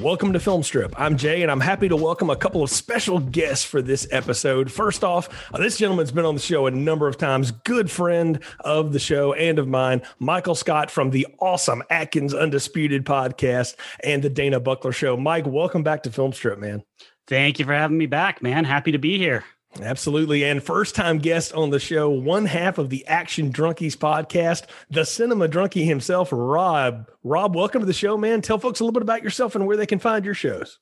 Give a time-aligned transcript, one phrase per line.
[0.00, 0.98] Welcome to Film Strip.
[0.98, 4.72] I'm Jay, and I'm happy to welcome a couple of special guests for this episode.
[4.72, 8.94] First off, this gentleman's been on the show a number of times, good friend of
[8.94, 14.30] the show and of mine, Michael Scott from the awesome Adkins Undisputed podcast and the
[14.30, 15.18] Dana Buckler Show.
[15.18, 16.82] Mike, welcome back to Film Strip, man.
[17.26, 18.64] Thank you for having me back, man.
[18.64, 19.44] Happy to be here.
[19.80, 20.44] Absolutely.
[20.44, 25.04] And first time guest on the show, one half of the Action Drunkies podcast, the
[25.04, 27.08] cinema drunkie himself, Rob.
[27.22, 28.42] Rob, welcome to the show, man.
[28.42, 30.80] Tell folks a little bit about yourself and where they can find your shows.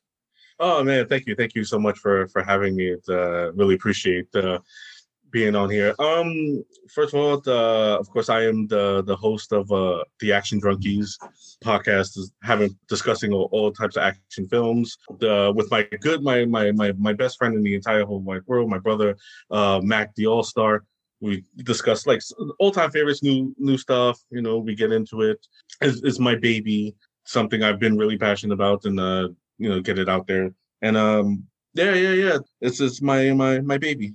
[0.61, 2.97] Oh man, thank you, thank you so much for for having me.
[3.09, 4.59] Uh, really appreciate uh,
[5.31, 5.95] being on here.
[5.99, 7.53] Um, first of all, the,
[8.01, 11.17] of course, I am the the host of uh, the Action Drunkies
[11.63, 14.97] podcast, is having discussing all, all types of action films.
[15.19, 18.43] The with my good my my my my best friend in the entire whole wide
[18.47, 19.17] world, my brother
[19.51, 20.85] uh, Mac the All Star.
[21.21, 22.21] We discuss like
[22.61, 24.21] all time favorites, new new stuff.
[24.31, 25.23] You know, we get into.
[25.23, 25.49] It's,
[25.81, 30.09] it's my baby, something I've been really passionate about, and uh, you know, get it
[30.09, 30.53] out there.
[30.81, 32.39] And um, yeah, yeah, yeah.
[32.61, 34.15] It's it's my my my baby.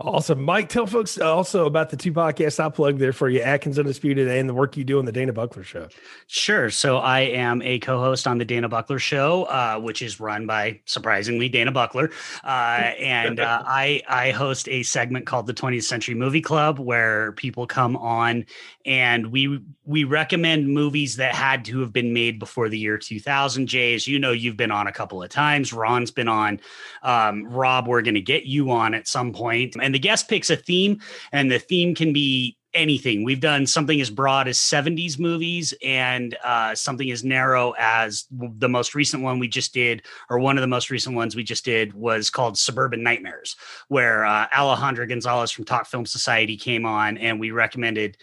[0.00, 0.44] Awesome.
[0.44, 4.28] Mike, tell folks also about the two podcasts I plugged there for you Adkins Undisputed
[4.28, 5.88] and the work you do on the Dana Buckler Show.
[6.28, 6.70] Sure.
[6.70, 10.46] So I am a co host on the Dana Buckler Show, uh, which is run
[10.46, 12.10] by surprisingly Dana Buckler.
[12.44, 12.46] Uh,
[13.00, 17.66] and uh, I, I host a segment called the 20th Century Movie Club where people
[17.66, 18.46] come on
[18.86, 23.66] and we we recommend movies that had to have been made before the year 2000.
[23.66, 25.72] Jay, as you know, you've been on a couple of times.
[25.72, 26.60] Ron's been on.
[27.02, 30.50] Um, Rob, we're going to get you on at some point and the guest picks
[30.50, 31.00] a theme,
[31.32, 33.24] and the theme can be anything.
[33.24, 38.68] We've done something as broad as 70s movies and uh, something as narrow as the
[38.68, 41.64] most recent one we just did, or one of the most recent ones we just
[41.64, 43.56] did was called Suburban Nightmares,
[43.88, 48.16] where uh, Alejandra Gonzalez from Talk Film Society came on and we recommended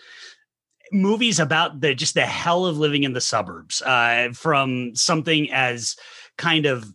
[0.92, 5.96] movies about the just the hell of living in the suburbs uh, from something as
[6.38, 6.94] kind of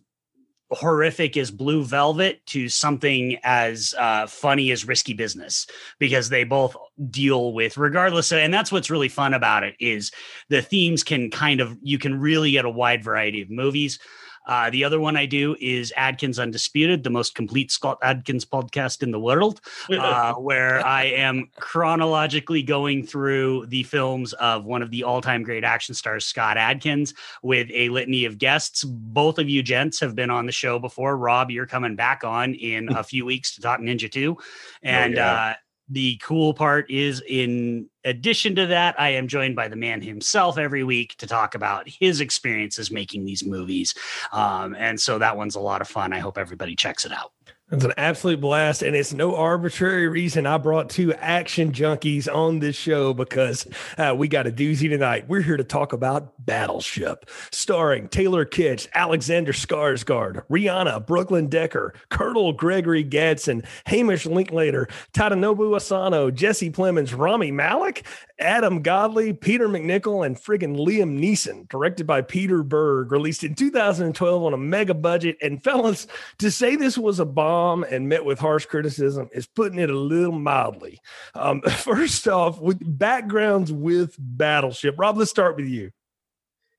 [0.71, 5.67] horrific as Blue Velvet to something as uh, funny as Risky Business
[5.99, 6.75] because they both
[7.09, 10.11] deal with regardless of, and that's what's really fun about it is
[10.49, 13.99] the themes can kind of you can really get a wide variety of movies
[14.45, 19.03] uh, the other one I do is Adkins Undisputed, the most complete Scott Adkins podcast
[19.03, 24.91] in the world, uh, where I am chronologically going through the films of one of
[24.91, 27.13] the all time great action stars, Scott Adkins,
[27.43, 28.83] with a litany of guests.
[28.83, 31.17] Both of you gents have been on the show before.
[31.17, 34.37] Rob, you're coming back on in a few weeks to talk Ninja 2.
[34.83, 35.33] And, oh, yeah.
[35.33, 35.53] uh,
[35.91, 40.57] the cool part is, in addition to that, I am joined by the man himself
[40.57, 43.93] every week to talk about his experiences making these movies.
[44.31, 46.13] Um, and so that one's a lot of fun.
[46.13, 47.33] I hope everybody checks it out.
[47.71, 52.59] It's an absolute blast, and it's no arbitrary reason I brought two action junkies on
[52.59, 53.65] this show because
[53.97, 55.29] uh, we got a doozy tonight.
[55.29, 62.51] We're here to talk about Battleship, starring Taylor Kitsch, Alexander Skarsgård, Rihanna, Brooklyn Decker, Colonel
[62.51, 68.05] Gregory Gadson, Hamish Linklater, Tadanobu Asano, Jesse Plemons, Rami Malek,
[68.41, 74.43] Adam Godley, Peter MacNicol, and friggin' Liam Neeson, directed by Peter Berg, released in 2012
[74.43, 75.37] on a mega budget.
[75.41, 76.07] And fellas,
[76.39, 79.97] to say this was a bomb and met with harsh criticism is putting it a
[79.97, 80.99] little mildly.
[81.35, 85.91] Um, first off, with backgrounds with Battleship, Rob, let's start with you.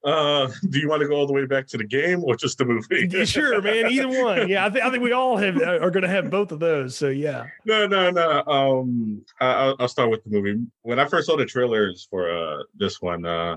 [0.04, 2.58] Uh, do you want to go all the way back to the game or just
[2.58, 3.24] the movie?
[3.24, 3.86] sure, man.
[3.90, 4.48] Either one.
[4.48, 6.96] Yeah, I, th- I think we all have are going to have both of those.
[6.96, 7.46] So yeah.
[7.64, 8.42] No, no, no.
[8.46, 10.60] Um, I, will start with the movie.
[10.82, 13.56] When I first saw the trailers for uh this one, uh,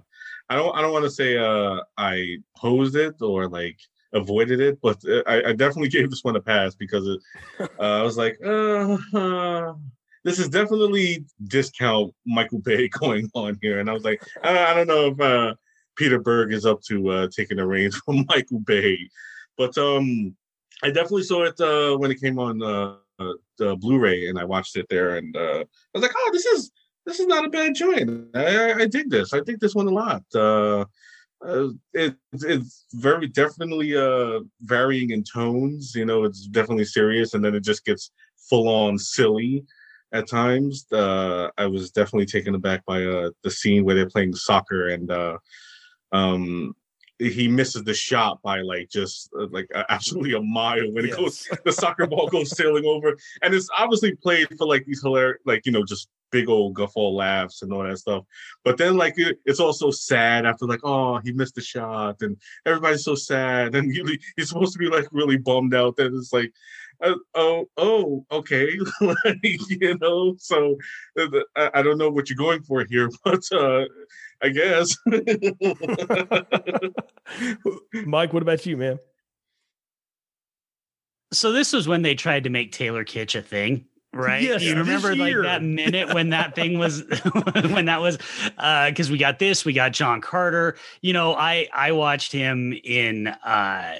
[0.49, 3.79] I don't, I don't want to say uh I posed it or like
[4.13, 7.19] avoided it, but uh, I, I definitely gave this one a pass because it,
[7.79, 9.73] uh, I was like, uh, uh
[10.23, 14.73] this is definitely discount Michael Bay going on here, and I was like, I, I
[14.75, 15.55] don't know if uh
[15.95, 19.09] Peter Berg is up to uh, taking the reins from Michael Bay.
[19.57, 20.35] But um,
[20.83, 22.95] I definitely saw it uh, when it came on uh,
[23.57, 26.71] the Blu-ray, and I watched it there, and uh, I was like, "Oh, this is
[27.05, 28.27] this is not a bad joint.
[28.35, 29.33] I, I, I dig this.
[29.33, 30.85] I dig this one a lot." Uh,
[31.45, 35.93] uh, it, it's very definitely uh, varying in tones.
[35.95, 38.11] You know, it's definitely serious, and then it just gets
[38.49, 39.63] full on silly
[40.11, 40.85] at times.
[40.91, 45.09] Uh, I was definitely taken aback by uh, the scene where they're playing soccer and
[46.11, 46.75] um,
[47.19, 51.13] he misses the shot by like just uh, like uh, absolutely a mile when yes.
[51.13, 53.15] it goes the soccer ball goes sailing over.
[53.41, 57.09] And it's obviously played for like these hilarious like you know just big old guffaw
[57.09, 58.25] laughs and all that stuff.
[58.65, 62.35] But then like it, it's also sad after like oh he missed the shot and
[62.65, 63.75] everybody's so sad.
[63.75, 66.51] And he, he's supposed to be like really bummed out that it's like
[67.35, 70.77] oh oh okay like, you know so
[71.19, 73.85] uh, I, I don't know what you're going for here but uh
[74.41, 74.97] I guess.
[78.05, 78.99] Mike, what about you, man?
[81.33, 84.41] So this was when they tried to make Taylor Kitsch a thing, right?
[84.41, 87.03] Yes, you remember like that minute when that thing was
[87.71, 88.17] when that was
[88.57, 90.77] uh because we got this, we got John Carter.
[91.01, 93.95] You know, I I watched him in uh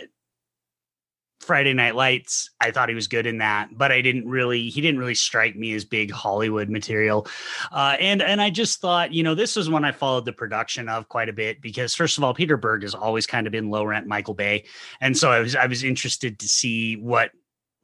[1.45, 2.49] Friday Night Lights.
[2.59, 4.69] I thought he was good in that, but I didn't really.
[4.69, 7.27] He didn't really strike me as big Hollywood material.
[7.71, 10.89] Uh, and and I just thought, you know, this was one I followed the production
[10.89, 13.69] of quite a bit because first of all, Peter Berg has always kind of been
[13.69, 14.65] low rent Michael Bay,
[15.01, 17.31] and so I was I was interested to see what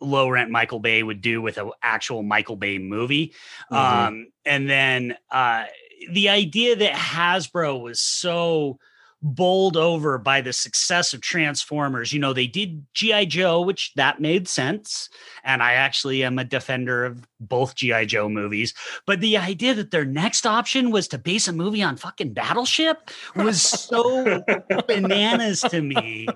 [0.02, 3.34] low rent Michael Bay would do with an actual Michael Bay movie.
[3.72, 4.08] Mm-hmm.
[4.08, 5.66] Um, and then uh,
[6.12, 8.80] the idea that Hasbro was so
[9.22, 12.12] bowled over by the success of Transformers.
[12.12, 13.26] You know, they did G.I.
[13.26, 15.10] Joe, which that made sense.
[15.44, 18.06] And I actually am a defender of both G.I.
[18.06, 18.74] Joe movies.
[19.06, 23.12] But the idea that their next option was to base a movie on fucking Battleship
[23.36, 24.44] was so
[24.88, 26.28] bananas to me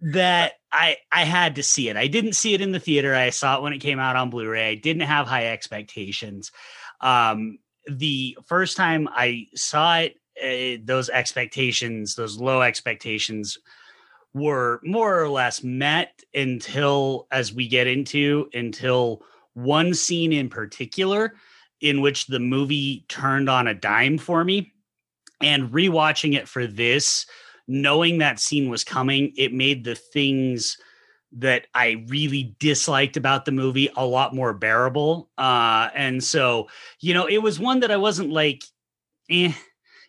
[0.00, 1.96] that I I had to see it.
[1.96, 3.14] I didn't see it in the theater.
[3.14, 4.70] I saw it when it came out on Blu-ray.
[4.70, 6.50] I didn't have high expectations.
[7.00, 13.58] Um, the first time I saw it, uh, those expectations, those low expectations,
[14.34, 19.22] were more or less met until, as we get into, until
[19.54, 21.34] one scene in particular
[21.80, 24.72] in which the movie turned on a dime for me.
[25.42, 27.26] And rewatching it for this,
[27.66, 30.78] knowing that scene was coming, it made the things
[31.32, 35.30] that I really disliked about the movie a lot more bearable.
[35.36, 36.68] Uh, and so,
[37.00, 38.62] you know, it was one that I wasn't like,
[39.30, 39.52] eh,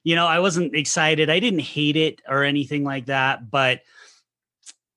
[0.03, 1.29] you know, I wasn't excited.
[1.29, 3.81] I didn't hate it or anything like that, but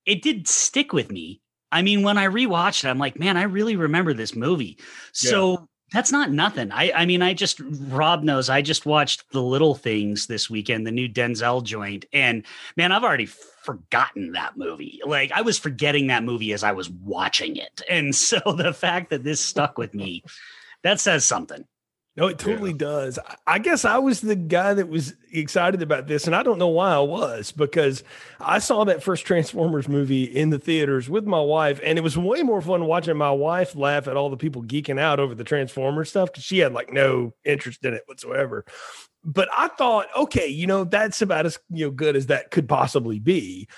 [0.04, 1.40] it did stick with me.
[1.72, 4.78] I mean, when I rewatched it, I'm like, man, I really remember this movie.
[5.12, 5.56] So yeah.
[5.92, 6.70] that's not nothing.
[6.72, 10.86] I, I mean, I just Rob knows I just watched The Little Things this weekend,
[10.86, 12.44] the new Denzel joint, and
[12.76, 15.00] man, I've already forgotten that movie.
[15.04, 19.10] Like I was forgetting that movie as I was watching it, and so the fact
[19.10, 20.24] that this stuck with me,
[20.82, 21.64] that says something.
[22.16, 22.78] No, it totally yeah.
[22.78, 23.18] does.
[23.46, 26.68] I guess I was the guy that was excited about this, and I don't know
[26.68, 28.02] why I was because
[28.40, 32.16] I saw that first Transformers movie in the theaters with my wife, and it was
[32.16, 35.44] way more fun watching my wife laugh at all the people geeking out over the
[35.44, 38.64] Transformers stuff because she had like no interest in it whatsoever.
[39.22, 42.66] But I thought, okay, you know, that's about as you know good as that could
[42.68, 43.68] possibly be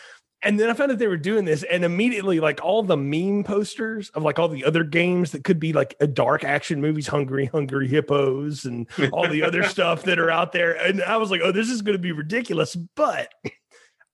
[0.43, 3.43] and then I found that they were doing this, and immediately, like all the meme
[3.43, 7.09] posters of like all the other games that could be like a dark action movies,
[7.09, 10.73] Hungry Hungry Hippos, and all the other stuff that are out there.
[10.75, 12.77] And I was like, oh, this is going to be ridiculous.
[12.77, 13.35] But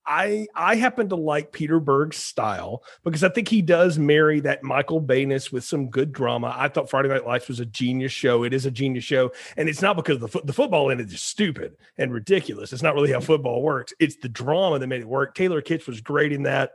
[0.06, 4.62] I I happen to like Peter Berg's style because I think he does marry that
[4.62, 6.54] Michael Bayness with some good drama.
[6.56, 8.44] I thought Friday Night Lights was a genius show.
[8.44, 11.10] It is a genius show, and it's not because the fo- the football in it
[11.12, 12.72] is stupid and ridiculous.
[12.72, 13.94] It's not really how football works.
[13.98, 15.34] It's the drama that made it work.
[15.34, 16.72] Taylor Kitsch was great in that.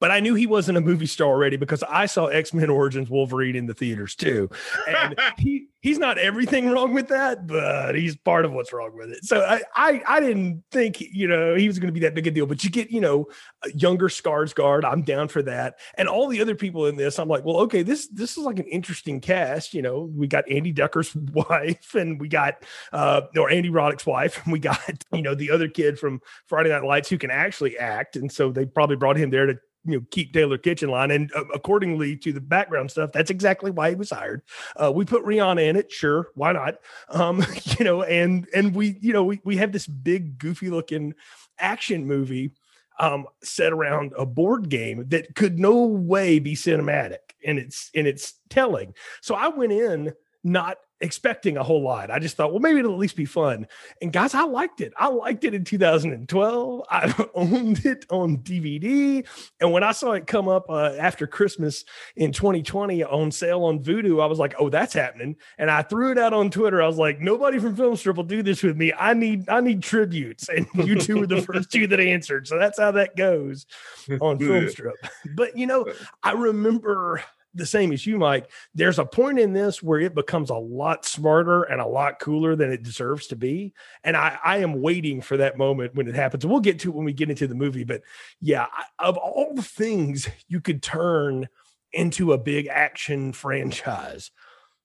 [0.00, 3.08] But I knew he wasn't a movie star already because I saw X Men Origins
[3.08, 4.50] Wolverine in the theaters too,
[4.86, 9.10] and he he's not everything wrong with that, but he's part of what's wrong with
[9.10, 9.24] it.
[9.24, 12.26] So I I, I didn't think you know he was going to be that big
[12.26, 12.46] a deal.
[12.46, 13.26] But you get you know
[13.72, 17.44] younger Skarsgård, I'm down for that, and all the other people in this, I'm like,
[17.44, 19.74] well, okay, this this is like an interesting cast.
[19.74, 24.42] You know, we got Andy Decker's wife, and we got uh or Andy Roddick's wife,
[24.44, 27.78] and we got you know the other kid from Friday Night Lights who can actually
[27.78, 30.90] act, and so they probably brought him there to you know keep Taylor Kitsch in
[30.90, 34.42] line, and uh, accordingly to the background stuff, that's exactly why he was hired.
[34.76, 36.76] Uh, we put Rihanna in it, sure, why not?
[37.08, 37.44] Um,
[37.78, 41.14] you know, and and we you know we we have this big goofy looking
[41.58, 42.52] action movie
[42.98, 48.06] um, set around a board game that could no way be cinematic in its in
[48.06, 48.94] its telling.
[49.20, 50.12] So I went in
[50.46, 52.10] not expecting a whole lot.
[52.10, 53.66] I just thought, well, maybe it'll at least be fun.
[54.00, 54.92] And guys, I liked it.
[54.96, 56.82] I liked it in 2012.
[56.90, 59.26] I owned it on DVD.
[59.60, 61.84] And when I saw it come up uh, after Christmas
[62.16, 65.36] in 2020 on sale on Vudu, I was like, oh, that's happening.
[65.58, 66.82] And I threw it out on Twitter.
[66.82, 68.92] I was like, nobody from Filmstrip will do this with me.
[68.98, 70.48] I need I need tributes.
[70.48, 72.46] And you two were the first two that answered.
[72.46, 73.66] So that's how that goes
[74.20, 74.92] on Filmstrip.
[75.34, 75.86] But you know,
[76.22, 77.22] I remember
[77.56, 78.50] the same as you, Mike.
[78.74, 82.54] There's a point in this where it becomes a lot smarter and a lot cooler
[82.56, 83.74] than it deserves to be.
[84.04, 86.46] And I, I am waiting for that moment when it happens.
[86.46, 87.84] We'll get to it when we get into the movie.
[87.84, 88.02] But
[88.40, 91.48] yeah, I, of all the things you could turn
[91.92, 94.30] into a big action franchise,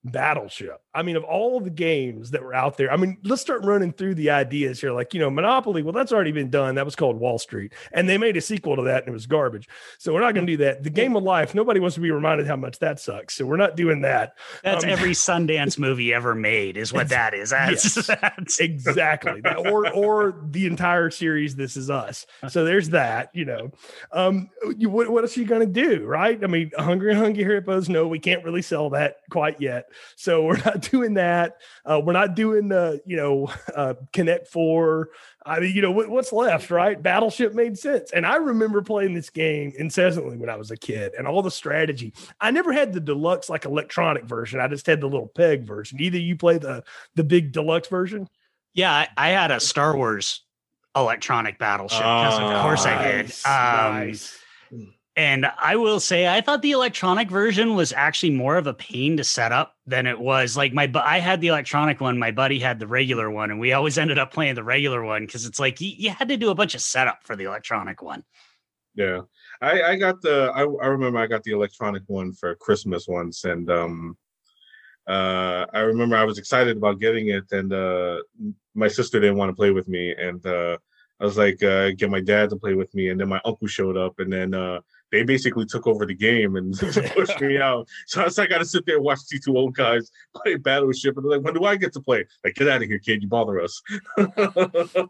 [0.04, 0.81] Battleship.
[0.94, 3.92] I mean, of all the games that were out there, I mean, let's start running
[3.92, 4.92] through the ideas here.
[4.92, 6.74] Like, you know, Monopoly, well, that's already been done.
[6.74, 7.72] That was called Wall Street.
[7.92, 9.68] And they made a sequel to that and it was garbage.
[9.98, 10.82] So we're not going to do that.
[10.82, 13.34] The game of life, nobody wants to be reminded how much that sucks.
[13.34, 14.36] So we're not doing that.
[14.62, 17.50] That's um, every Sundance movie ever made, is what that is.
[17.50, 19.40] That's, yes, that's exactly.
[19.40, 22.26] That, or, or the entire series, This Is Us.
[22.48, 23.70] So there's that, you know.
[24.12, 26.04] Um, you, what, what else are you going to do?
[26.04, 26.42] Right.
[26.42, 29.86] I mean, Hungry Hungry Hippos, no, we can't really sell that quite yet.
[30.16, 31.58] So we're not doing that.
[31.84, 35.10] Uh, we're not doing the, you know, uh, Connect Four.
[35.44, 37.00] I mean, you know, what, what's left, right?
[37.00, 38.12] Battleship made sense.
[38.12, 41.50] And I remember playing this game incessantly when I was a kid and all the
[41.50, 42.12] strategy.
[42.40, 44.60] I never had the deluxe, like electronic version.
[44.60, 46.00] I just had the little peg version.
[46.00, 46.84] Either you play the
[47.14, 48.28] the big deluxe version.
[48.74, 50.42] Yeah, I, I had a Star Wars
[50.94, 51.98] electronic battleship.
[51.98, 53.26] Because of course I did.
[53.46, 54.38] Um, nice.
[55.14, 59.18] And I will say, I thought the electronic version was actually more of a pain
[59.18, 60.56] to set up than it was.
[60.56, 63.74] Like my, I had the electronic one, my buddy had the regular one, and we
[63.74, 66.50] always ended up playing the regular one because it's like you, you, had to do
[66.50, 68.24] a bunch of setup for the electronic one.
[68.94, 69.22] Yeah,
[69.60, 70.50] I, I got the.
[70.54, 74.16] I, I remember I got the electronic one for Christmas once, and um,
[75.06, 78.22] uh, I remember I was excited about getting it, and uh,
[78.74, 80.76] my sister didn't want to play with me, and uh,
[81.20, 83.66] I was like, uh, get my dad to play with me, and then my uncle
[83.66, 84.80] showed up, and then uh,
[85.12, 86.76] they basically took over the game and
[87.14, 87.86] pushed me out.
[88.06, 91.16] So I, I got to sit there and watch these two old guys play Battleship,
[91.16, 93.22] and they're like, "When do I get to play?" Like, get out of here, kid!
[93.22, 93.80] You bother us.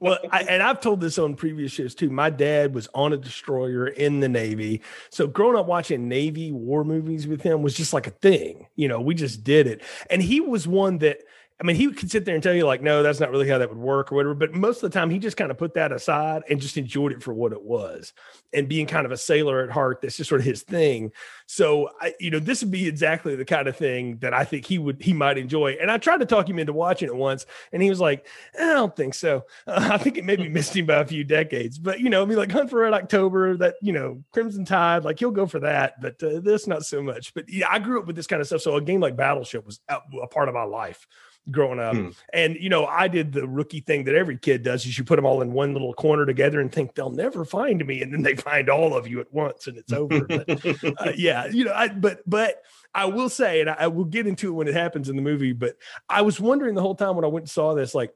[0.00, 2.10] well, I, and I've told this on previous shows too.
[2.10, 6.84] My dad was on a destroyer in the Navy, so growing up watching Navy war
[6.84, 8.66] movies with him was just like a thing.
[8.74, 11.18] You know, we just did it, and he was one that
[11.60, 13.58] I mean, he could sit there and tell you, like, no, that's not really how
[13.58, 14.34] that would work or whatever.
[14.34, 17.12] But most of the time, he just kind of put that aside and just enjoyed
[17.12, 18.12] it for what it was.
[18.52, 21.12] And being kind of a sailor at heart, that's just sort of his thing.
[21.46, 24.66] So, I, you know, this would be exactly the kind of thing that I think
[24.66, 25.76] he would, he might enjoy.
[25.80, 28.26] And I tried to talk him into watching it once, and he was like,
[28.58, 29.44] I don't think so.
[29.66, 31.78] Uh, I think it maybe missed him by a few decades.
[31.78, 35.04] But, you know, I mean, like Hunt for Red October, that, you know, Crimson Tide,
[35.04, 36.00] like he'll go for that.
[36.00, 37.34] But uh, this, not so much.
[37.34, 38.62] But yeah, I grew up with this kind of stuff.
[38.62, 41.06] So a game like Battleship was a part of my life
[41.50, 41.94] growing up.
[41.94, 42.10] Hmm.
[42.32, 45.16] And you know, I did the rookie thing that every kid does is you put
[45.16, 48.22] them all in one little corner together and think they'll never find me and then
[48.22, 50.20] they find all of you at once and it's over.
[50.20, 52.62] but, uh, yeah, you know, I but but
[52.94, 55.22] I will say and I, I will get into it when it happens in the
[55.22, 55.76] movie, but
[56.08, 58.12] I was wondering the whole time when I went and saw this like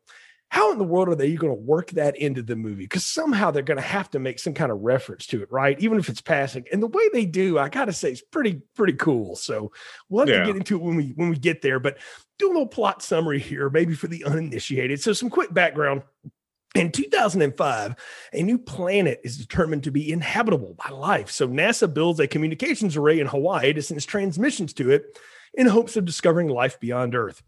[0.49, 2.85] how in the world are they going to work that into the movie?
[2.85, 5.79] Because somehow they're going to have to make some kind of reference to it, right?
[5.81, 6.65] Even if it's passing.
[6.73, 9.35] And the way they do, I gotta say, it's pretty pretty cool.
[9.37, 9.73] So
[10.09, 10.41] we'll have yeah.
[10.41, 11.81] to get into it when we when we get there.
[11.81, 11.99] But
[12.39, 15.01] do a little plot summary here, maybe for the uninitiated.
[15.01, 16.03] So some quick background.
[16.75, 17.95] In 2005,
[18.35, 21.31] a new planet is determined to be inhabitable by life.
[21.31, 25.19] So NASA builds a communications array in Hawaii to send transmissions to it
[25.55, 27.43] in hopes of discovering life beyond Earth.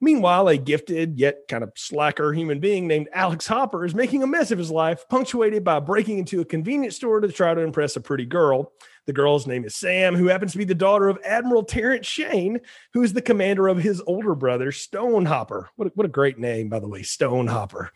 [0.00, 4.26] Meanwhile, a gifted yet kind of slacker human being named Alex Hopper is making a
[4.26, 7.96] mess of his life, punctuated by breaking into a convenience store to try to impress
[7.96, 8.72] a pretty girl.
[9.06, 12.60] The girl's name is Sam, who happens to be the daughter of Admiral Terrence Shane,
[12.92, 15.66] who is the commander of his older brother, Stonehopper.
[15.76, 17.90] What a, what a great name, by the way, Stonehopper.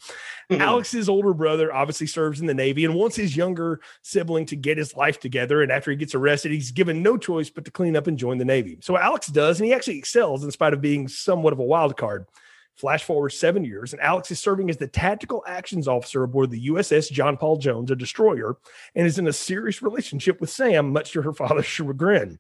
[0.51, 0.63] Mm-hmm.
[0.63, 4.79] Alex's older brother obviously serves in the Navy and wants his younger sibling to get
[4.79, 5.63] his life together.
[5.63, 8.39] And after he gets arrested, he's given no choice but to clean up and join
[8.39, 8.79] the Navy.
[8.81, 11.97] So Alex does, and he actually excels in spite of being somewhat of a wild
[11.97, 12.27] card.
[12.81, 16.69] Flash forward seven years, and Alex is serving as the tactical actions officer aboard the
[16.69, 18.57] USS John Paul Jones, a destroyer,
[18.95, 22.39] and is in a serious relationship with Sam, much to her father's chagrin.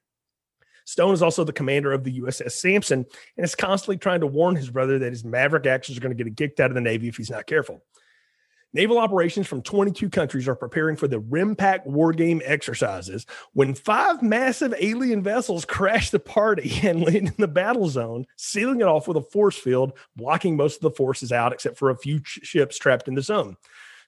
[0.87, 3.05] Stone is also the commander of the USS Sampson
[3.37, 6.17] and is constantly trying to warn his brother that his maverick actions are going to
[6.17, 7.85] get him kicked out of the Navy if he's not careful.
[8.73, 14.73] Naval operations from 22 countries are preparing for the RIMPAC wargame exercises when five massive
[14.79, 19.17] alien vessels crash the party and land in the battle zone, sealing it off with
[19.17, 23.09] a force field, blocking most of the forces out except for a few ships trapped
[23.09, 23.57] in the zone.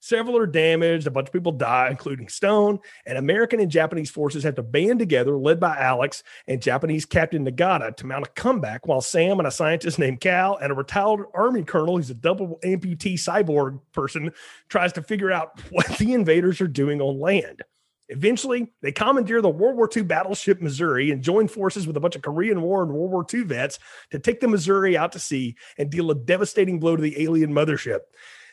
[0.03, 1.07] Several are damaged.
[1.07, 2.81] A bunch of people die, including Stone.
[3.07, 7.47] And American and Japanese forces have to band together, led by Alex and Japanese Captain
[7.47, 11.27] Nagata, to mount a comeback while Sam and a scientist named Cal and a retired
[11.35, 14.33] Army colonel who's a double amputee cyborg person
[14.69, 17.63] tries to figure out what the invaders are doing on land.
[18.09, 22.17] Eventually, they commandeer the World War II battleship Missouri and join forces with a bunch
[22.17, 23.79] of Korean War and World War II vets
[24.11, 27.55] to take the Missouri out to sea and deal a devastating blow to the alien
[27.55, 28.01] mothership.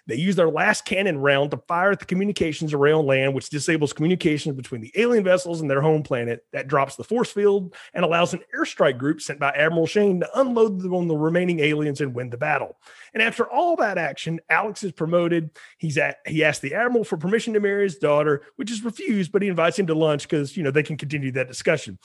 [0.10, 3.52] They use their last cannon round to fire at the communications array on land, which
[3.52, 6.46] disables communications between the alien vessels and their home planet.
[6.52, 10.40] That drops the force field and allows an airstrike group sent by Admiral Shane to
[10.40, 12.76] unload them on the remaining aliens and win the battle.
[13.14, 15.52] And after all that action, Alex is promoted.
[15.78, 19.32] He's at he asks the admiral for permission to marry his daughter, which is refused,
[19.32, 21.98] but he invites him to lunch because you know they can continue that discussion.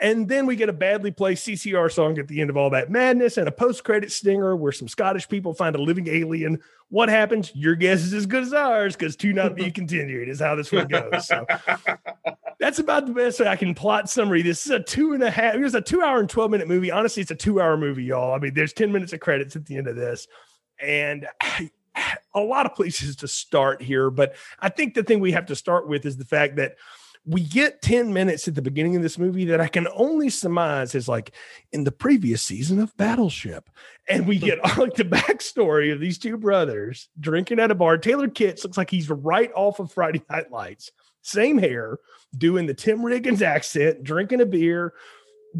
[0.00, 2.90] And then we get a badly placed CCR song at the end of all that
[2.90, 6.60] madness and a post credit stinger where some Scottish people find a living alien.
[6.88, 7.50] What happens?
[7.54, 10.70] Your guess is as good as ours because to not be continued is how this
[10.70, 11.26] one goes.
[11.26, 11.44] So
[12.60, 14.42] that's about the best I can plot summary.
[14.42, 16.68] This is a two and a half, it was a two hour and 12 minute
[16.68, 16.92] movie.
[16.92, 18.32] Honestly, it's a two hour movie, y'all.
[18.32, 20.28] I mean, there's 10 minutes of credits at the end of this.
[20.82, 21.26] And
[22.34, 24.10] a lot of places to start here.
[24.10, 26.76] But I think the thing we have to start with is the fact that
[27.28, 30.94] we get 10 minutes at the beginning of this movie that I can only surmise
[30.94, 31.32] is like
[31.72, 33.68] in the previous season of Battleship.
[34.08, 37.98] And we get like the backstory of these two brothers drinking at a bar.
[37.98, 41.98] Taylor Kitsch looks like he's right off of Friday Night Lights, same hair,
[42.36, 44.94] doing the Tim Riggins accent, drinking a beer,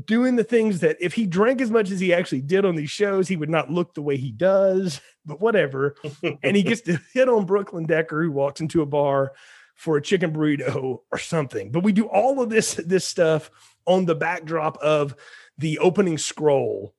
[0.05, 2.90] doing the things that if he drank as much as he actually did on these
[2.90, 5.97] shows, he would not look the way he does, but whatever.
[6.43, 9.33] and he gets to hit on Brooklyn Decker, who walks into a bar
[9.75, 11.71] for a chicken burrito or something.
[11.71, 13.50] But we do all of this this stuff
[13.87, 15.14] on the backdrop of
[15.57, 16.95] the opening scroll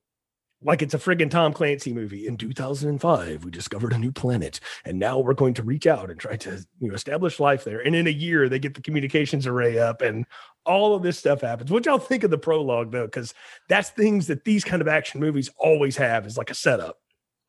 [0.62, 2.26] like it's a friggin' Tom Clancy movie.
[2.26, 6.20] In 2005, we discovered a new planet, and now we're going to reach out and
[6.20, 7.80] try to you know establish life there.
[7.80, 10.26] And in a year, they get the communications array up, and
[10.66, 11.70] all of this stuff happens.
[11.70, 13.06] What y'all think of the prologue though?
[13.06, 13.34] Because
[13.68, 16.98] that's things that these kind of action movies always have is like a setup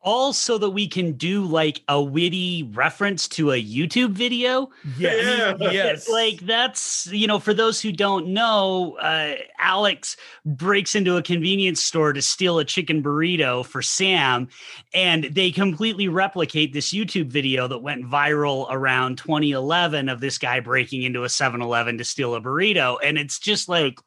[0.02, 4.68] all so that we can do like a witty reference to a YouTube video.
[4.98, 5.56] Yes.
[5.60, 5.70] Yeah.
[5.70, 6.08] yes.
[6.08, 11.82] Like that's, you know, for those who don't know, uh, Alex breaks into a convenience
[11.82, 14.48] store to steal a chicken burrito for Sam.
[14.92, 20.58] And they completely replicate this YouTube video that went viral around 2011 of this guy
[20.60, 22.98] breaking into a 7 Eleven to steal a burrito.
[23.02, 24.00] And it's just like,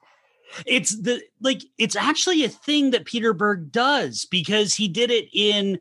[0.65, 5.27] it's the like it's actually a thing that Peter Berg does because he did it
[5.33, 5.79] in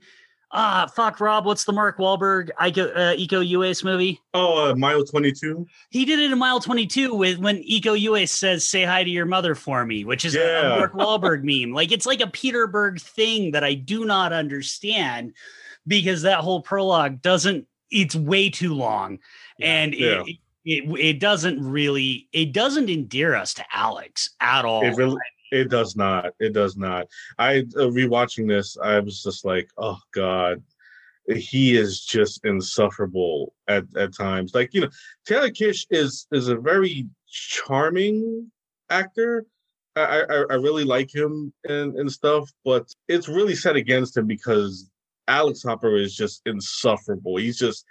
[0.52, 4.20] ah fuck Rob, what's the Mark Wahlberg Iko uh, Iko Uwais movie?
[4.32, 5.66] Oh, uh, Mile Twenty Two.
[5.90, 9.10] He did it in Mile Twenty Two with when Iko Uwais says "Say hi to
[9.10, 10.42] your mother for me," which is yeah.
[10.42, 11.74] a, a Mark Wahlberg meme.
[11.74, 15.34] Like it's like a Peter Berg thing that I do not understand
[15.86, 17.66] because that whole prologue doesn't.
[17.90, 19.18] It's way too long,
[19.60, 20.22] and yeah.
[20.26, 24.84] It, it it doesn't really it doesn't endear us to Alex at all.
[24.84, 25.18] It really
[25.50, 26.32] it does not.
[26.40, 27.06] It does not.
[27.38, 30.62] I uh, rewatching this, I was just like, oh god,
[31.28, 34.54] he is just insufferable at at times.
[34.54, 34.90] Like you know,
[35.26, 38.50] Taylor Kitsch is is a very charming
[38.90, 39.46] actor.
[39.96, 44.26] I, I, I really like him and, and stuff, but it's really set against him
[44.26, 44.90] because
[45.28, 47.36] Alex Hopper is just insufferable.
[47.36, 47.84] He's just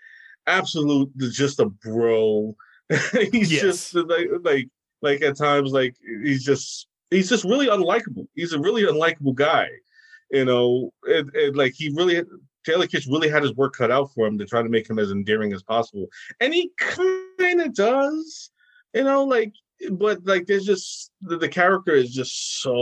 [0.47, 2.55] absolute just a bro.
[3.31, 3.61] he's yes.
[3.61, 4.69] just like like
[5.01, 8.27] like at times like he's just he's just really unlikable.
[8.35, 9.67] He's a really unlikable guy.
[10.31, 12.21] You know, and, and like he really
[12.65, 14.99] Taylor Kitsch really had his work cut out for him to try to make him
[14.99, 16.07] as endearing as possible.
[16.39, 18.49] And he kind of does,
[18.93, 19.53] you know, like
[19.91, 22.73] but like there's just the, the character is just so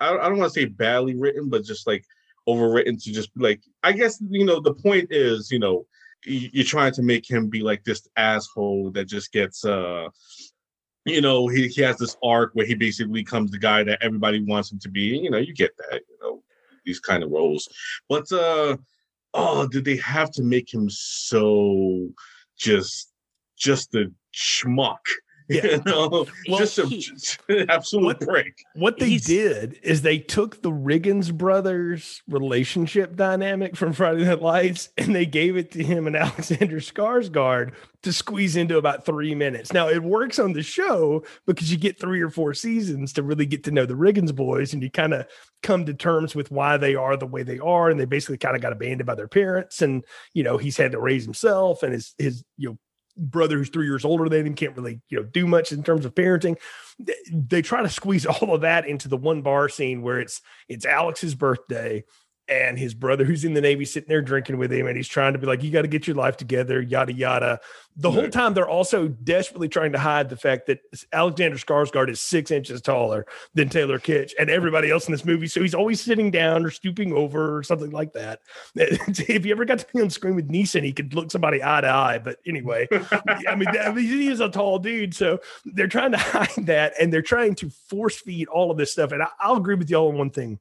[0.00, 2.04] I, I don't want to say badly written, but just like
[2.48, 5.86] overwritten to just like I guess you know the point is you know
[6.24, 10.08] you're trying to make him be like this asshole that just gets uh
[11.04, 14.42] you know he, he has this arc where he basically becomes the guy that everybody
[14.42, 15.18] wants him to be.
[15.18, 16.42] You know you get that you know
[16.84, 17.68] these kind of roles.
[18.08, 18.76] But uh
[19.34, 22.08] oh did they have to make him so
[22.56, 23.12] just
[23.56, 24.98] just a schmuck
[25.48, 25.62] Yeah.
[25.74, 27.06] You know, well, just a he,
[27.68, 28.58] absolute what, prick.
[28.74, 34.40] What they He's, did is they took the Riggins brothers relationship dynamic from Friday Night
[34.40, 39.34] Lights and they gave it to him and Alexander Skarsgård to squeeze into about three
[39.34, 39.72] minutes.
[39.72, 43.46] Now it works on the show because you get three or four seasons to really
[43.46, 45.26] get to know the Riggins boys and you kind of
[45.62, 47.90] come to terms with why they are the way they are.
[47.90, 49.82] And they basically kind of got abandoned by their parents.
[49.82, 50.04] And,
[50.34, 52.78] you know, he's had to raise himself and his, his, you know,
[53.16, 56.04] brother who's three years older than him can't really you know do much in terms
[56.04, 56.56] of parenting.
[57.32, 60.86] They try to squeeze all of that into the one bar scene where it's it's
[60.86, 62.04] alex's birthday
[62.48, 65.32] and his brother who's in the navy sitting there drinking with him and he's trying
[65.32, 67.60] to be like you got to get your life together yada yada.
[67.96, 70.80] The whole time they're also desperately trying to hide the fact that
[71.12, 75.46] alexander skarsgård is six inches taller than taylor kitsch and everybody else in this movie
[75.46, 78.40] so he's always sitting down or stooping over or something like that.
[79.34, 81.80] If you ever got to be on screen with Neeson, he could look somebody eye
[81.80, 82.88] to eye but anyway
[83.48, 86.92] I, mean, I mean he is a tall dude so they're trying to hide that
[87.00, 89.90] and they're trying to force feed all of this stuff and I, i'll agree with
[89.90, 90.58] y'all on one thing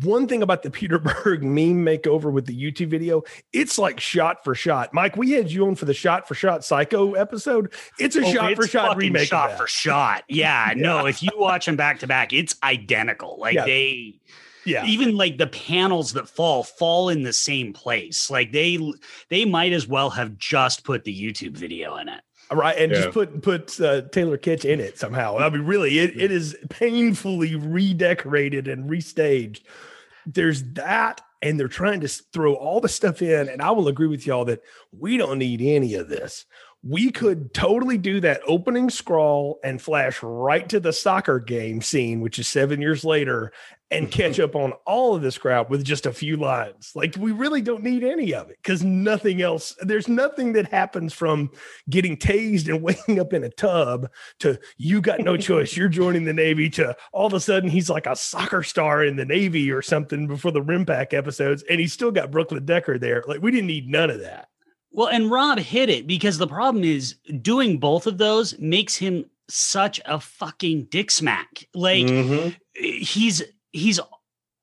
[0.00, 3.22] one thing about the Peter Berg meme makeover with the YouTube video,
[3.52, 4.92] it's like shot for shot.
[4.92, 7.72] Mike, we had you on for the shot for shot psycho episode.
[7.98, 9.28] It's a Oh, shot it's for shot remake.
[9.28, 10.24] shot for shot.
[10.28, 13.38] Yeah, no, if you watch them back to back, it's identical.
[13.38, 13.64] Like Yeah.
[13.66, 14.20] they
[14.64, 14.86] Yeah.
[14.86, 18.30] even like the panels that fall fall in the same place.
[18.30, 18.78] Like they
[19.30, 22.20] they might as well have just put the YouTube video in it.
[22.52, 22.98] Right and Yeah.
[23.02, 25.38] just put put uh, taylor kitsch in it somehow.
[25.38, 29.60] I mean really it, it is painfully redecorated and restaged.
[30.26, 34.06] There's that and they're trying to throw all the stuff in and i will agree
[34.06, 34.62] with y'all that
[34.98, 36.46] we don't need any of this.
[36.82, 42.20] We could totally do that opening scroll and flash right to the soccer game scene
[42.20, 43.52] which is seven years later
[43.90, 47.30] and catch up on all of this crap with just a few lines like we
[47.32, 51.50] really don't need any of it because nothing else there's nothing that happens from
[51.88, 54.08] getting tased and waking up in a tub
[54.40, 57.90] to you got no choice you're joining the navy to all of a sudden he's
[57.90, 61.92] like a soccer star in the navy or something before the RIMPAC episodes and he's
[61.92, 64.48] still got brooklyn decker there like we didn't need none of that
[64.92, 69.26] Well, and Rob hit it because the problem is doing both of those makes him
[69.48, 71.66] such a fucking dick smack.
[71.74, 72.56] Like Mhm.
[72.74, 73.42] he's
[73.74, 74.00] he's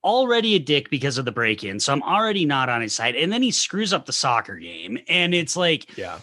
[0.04, 1.80] already a dick because of the break-in.
[1.80, 3.16] So I'm already not on his side.
[3.16, 4.98] And then he screws up the soccer game.
[5.08, 6.20] And it's like yeah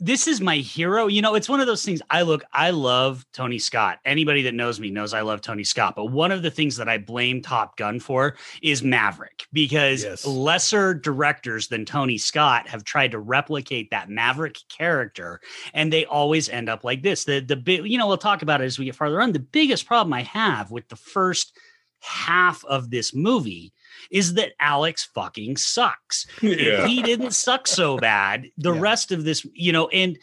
[0.00, 1.08] this is my hero.
[1.08, 2.00] You know, it's one of those things.
[2.10, 3.98] I look, I love Tony Scott.
[4.04, 5.94] Anybody that knows me knows I love Tony Scott.
[5.96, 10.24] But one of the things that I blame Top Gun for is Maverick because Yes.
[10.24, 15.40] lesser directors than Tony Scott have tried to replicate that Maverick character,
[15.74, 17.24] and they always end up like this.
[17.24, 19.32] The the big, you know, we'll talk about it as we get farther on.
[19.32, 21.56] The biggest problem I have with the first
[22.00, 23.72] half of this movie
[24.10, 26.52] is that Alex fucking sucks Yeah.
[26.82, 28.80] if he didn't suck so bad, the Yeah.
[28.80, 30.18] rest of this, you know, and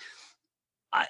[0.93, 1.07] I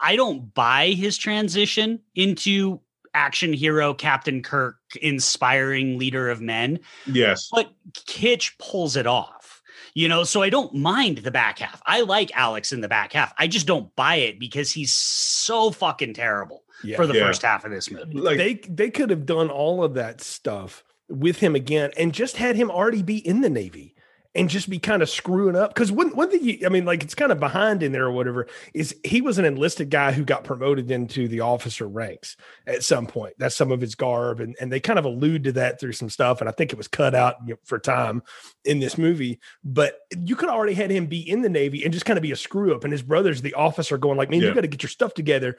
[0.00, 2.80] I don't buy his transition into
[3.14, 7.48] action hero Captain Kirk, inspiring leader of men, Yes.
[7.52, 7.72] but
[8.06, 9.60] Kitsch pulls it off.
[9.94, 11.82] You know, so I don't mind the back half.
[11.84, 13.34] I like Alex in the back half.
[13.36, 16.96] I just don't buy it because he's so fucking terrible yeah.
[16.96, 17.26] for the Yeah.
[17.26, 18.14] first half of this movie.
[18.14, 22.36] Like they they could have done all of that stuff with him again and just
[22.36, 23.94] had him already be in the navy
[24.34, 25.74] and just be kind of screwing up.
[25.74, 28.12] Because one, one thing you, i mean like it's kind of behind in there or
[28.12, 32.82] whatever is he was an enlisted guy who got promoted into the officer ranks at
[32.82, 33.34] some point.
[33.36, 36.08] That's some of his garb and, and they kind of allude to that through some
[36.08, 38.22] stuff and i think it was cut out you know, for time
[38.64, 39.38] in this movie.
[39.62, 42.32] But you could already had him be in the navy and just kind of be
[42.32, 44.82] a screw up and his brother's the officer going like man you got to get
[44.82, 45.50] your stuff together.
[45.50, 45.56] a-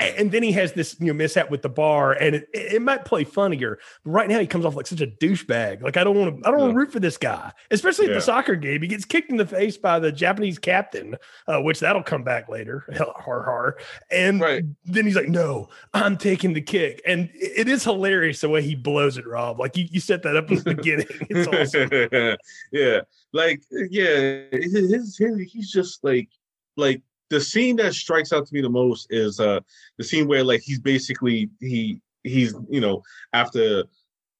[0.00, 3.04] and then he has this you know mishap with the bar and it, it might
[3.04, 5.82] play funnier but right now he comes off like such a douchebag.
[5.82, 8.14] Like i don't want to i don't want to root for this guy especially at
[8.14, 8.80] the soccer game.
[8.80, 11.16] He gets kicked in the face by the japanese captain
[11.46, 12.84] uh, which that'll come back later.
[13.16, 13.76] Har har.
[14.10, 14.64] And Right.
[14.86, 17.02] then he's like no i'm taking the kick.
[17.06, 19.60] And it is hilarious the way he blows it rob.
[19.60, 21.06] Like you, you set that up in the beginning.
[21.30, 21.90] It's awesome.
[22.72, 23.00] Yeah,
[23.32, 25.16] like yeah, his, his
[25.52, 26.28] he's just like
[26.76, 27.02] like
[27.34, 29.58] the scene that strikes out to me the most is uh
[29.98, 33.84] the scene where like he's basically he he's you know after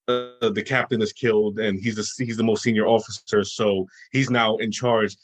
[0.07, 4.29] uh, the captain is killed and he's the he's the most senior officer so he's
[4.29, 5.17] now in charge.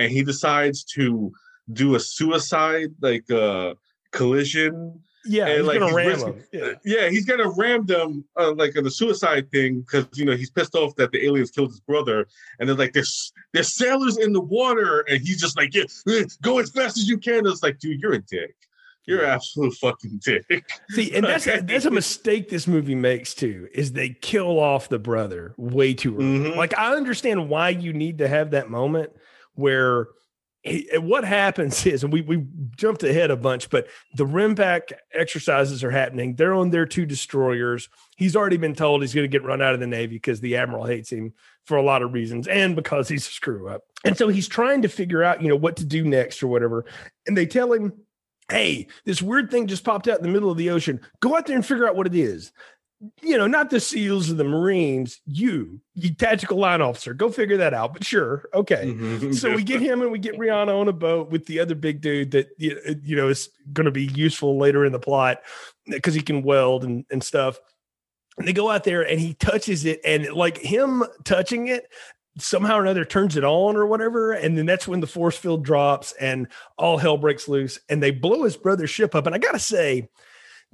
[0.00, 1.32] And he decides to
[1.72, 3.74] do a suicide like uh
[4.10, 6.72] collision yeah And, he's like, gonna he's ram risking- him yeah.
[6.84, 10.50] yeah, he's gonna ram them uh, like on the suicide thing because you know he's
[10.50, 12.26] pissed off that the aliens killed his brother,
[12.58, 15.84] and they're like, "There's there's sailors in the water," and he's just like, "Yeah,
[16.42, 18.54] go as fast as you can." It's like, dude, you're a dick.
[19.06, 20.64] You're an absolute fucking dick.
[20.90, 23.68] See, and that's that's a mistake this movie makes too.
[23.74, 26.24] Is they kill off the brother way too early.
[26.50, 26.56] Mhm.
[26.56, 29.10] Like I understand why you need to have that moment
[29.56, 30.06] where
[30.64, 32.44] he, eh, what happens is, and we we
[32.76, 34.56] jumped ahead a bunch, but the rim
[35.12, 36.34] exercises are happening.
[36.34, 37.88] They're on their two destroyers.
[38.16, 40.56] He's already been told he's going to get run out of the navy because the
[40.56, 41.34] admiral hates him
[41.66, 43.82] for a lot of reasons, and because he's a screw up.
[44.04, 46.84] And so he's trying to figure out, you know, what to do next or whatever.
[47.26, 47.92] And they tell him
[48.50, 51.00] hey, this weird thing just popped out in the middle of the ocean.
[51.20, 52.52] Go out there and figure out what it is.
[53.20, 57.58] You know, not the SEALs or the Marines, you, you tactical line officer, go figure
[57.58, 57.92] that out.
[57.92, 58.94] But sure, okay.
[58.96, 59.34] Mhm.
[59.34, 62.00] So we get him and we get Rihanna on a boat with the other big
[62.00, 65.42] dude that you you know is going to be useful later in the plot
[65.86, 67.58] because he can weld and, and stuff.
[68.38, 71.88] And they go out there and he touches it, and like him touching it
[72.38, 74.32] somehow or another turns it on or whatever.
[74.32, 78.10] And then that's when the force field drops and all hell breaks loose and they
[78.10, 79.26] blow his brother's ship up.
[79.26, 80.08] And I got to say,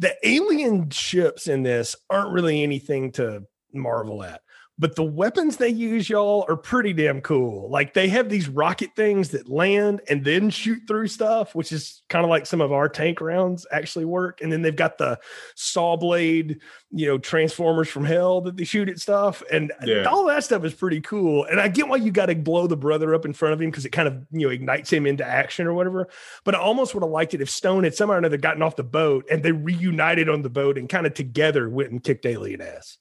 [0.01, 4.41] the alien ships in this aren't really anything to marvel at.
[4.81, 7.69] But the weapons they use, y'all, are pretty damn cool.
[7.69, 12.03] Like they have these rocket things that land and then shoot through stuff, which is
[12.09, 14.41] kind of like some of our tank rounds actually work.
[14.41, 15.19] And then they've got the
[15.55, 19.43] saw blade, you know, transformers from hell that they shoot at stuff.
[19.53, 20.05] And yeah.
[20.05, 21.45] all that stuff is pretty cool.
[21.45, 23.69] And I get why you got to blow the brother up in front of him
[23.71, 26.09] because it kind of, you know, ignites him into action or whatever.
[26.43, 28.77] But I almost would have liked it if Stone had somehow or another gotten off
[28.77, 32.25] the boat and they reunited on the boat and kind of together went and kicked
[32.25, 32.97] alien ass.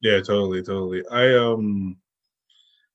[0.00, 1.02] Yeah, totally, totally.
[1.10, 1.96] I um,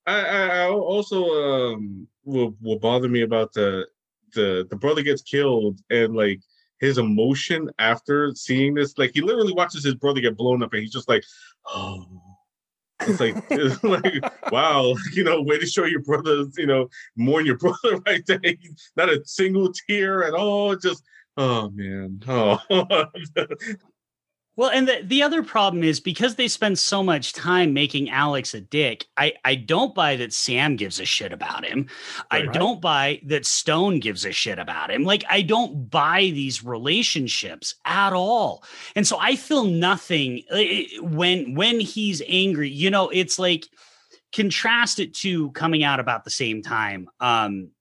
[0.06, 3.88] I I also um will will bother me about the
[4.34, 6.42] the the brother gets killed and like
[6.80, 10.82] his emotion after seeing this, like he literally watches his brother get blown up and
[10.82, 11.24] he's just like,
[11.68, 12.06] oh.
[13.02, 17.46] It's like, it's like, wow, you know, way to show your brothers, you know, mourn
[17.46, 18.40] your brother right there.
[18.98, 20.76] Not a single tear at all.
[20.76, 21.04] Just,
[21.38, 22.60] oh man, oh.
[24.56, 28.54] Well, and the, the other problem is because they spend so much time making Alex
[28.54, 31.88] a dick, I, I don't buy that Sam gives a shit about him.
[32.32, 32.48] Right.
[32.48, 35.06] I don't buy that Stone gives a shit about him.
[35.06, 38.64] Like, I don't buy these relationships at all.
[38.96, 42.70] And so I feel nothing eh, eh, when when he's angry.
[42.70, 43.68] You know, it's like
[44.34, 47.10] contrast it to coming out about the same time.
[47.20, 47.72] Um,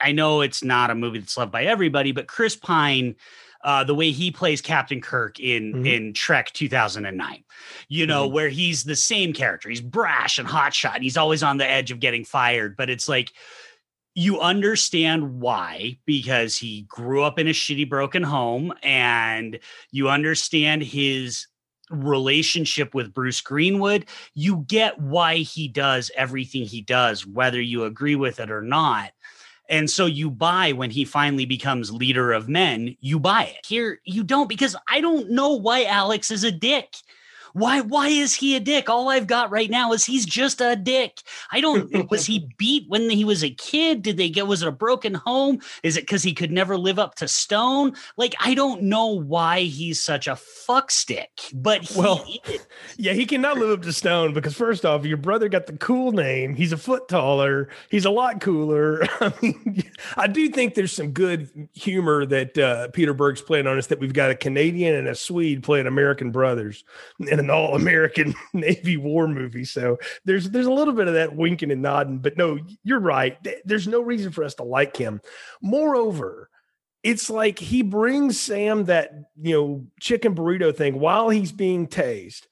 [0.00, 3.16] I know it's not a movie that's loved by everybody, but Chris Pine
[3.62, 5.86] uh, the way he plays Captain Kirk in mm-hmm.
[5.86, 7.44] in Trek 2009.
[7.88, 8.34] You know, mm-hmm.
[8.34, 9.68] where he's the same character.
[9.68, 10.94] He's brash and hotshot.
[10.94, 13.32] And he's always on the edge of getting fired, but it's like
[14.14, 19.60] you understand why because he grew up in a shitty broken home and
[19.92, 21.46] you understand his
[21.90, 28.16] relationship with Bruce Greenwood, you get why he does everything he does, whether you agree
[28.16, 29.12] with it or not.
[29.68, 33.66] And so you buy when he finally becomes leader of men, you buy it.
[33.66, 36.96] Here you don't because I don't know why Alex is a dick.
[37.58, 38.88] Why why is he a dick?
[38.88, 41.22] All I've got right now is he's just a dick.
[41.50, 44.02] I don't was he beat when he was a kid?
[44.02, 45.60] Did they get was it a broken home?
[45.82, 47.94] Is it because he could never live up to Stone?
[48.16, 52.66] Like I don't know why he's such a fuck stick, but he well, is.
[52.96, 56.12] yeah, he cannot live up to Stone because first off, your brother got the cool
[56.12, 56.54] name.
[56.54, 57.70] He's a foot taller.
[57.90, 59.02] He's a lot cooler.
[59.20, 59.82] I mean,
[60.16, 63.98] I do think there's some good humor that uh, Peter Berg's playing on us that
[63.98, 66.84] we've got a Canadian and a Swede playing American brothers.
[67.18, 69.64] And an all American Navy war movie.
[69.64, 73.36] So there's there's a little bit of that winking and nodding, but no, you're right.
[73.64, 75.20] There's no reason for us to like him.
[75.62, 76.50] Moreover,
[77.02, 82.46] it's like he brings Sam that you know chicken burrito thing while he's being tased.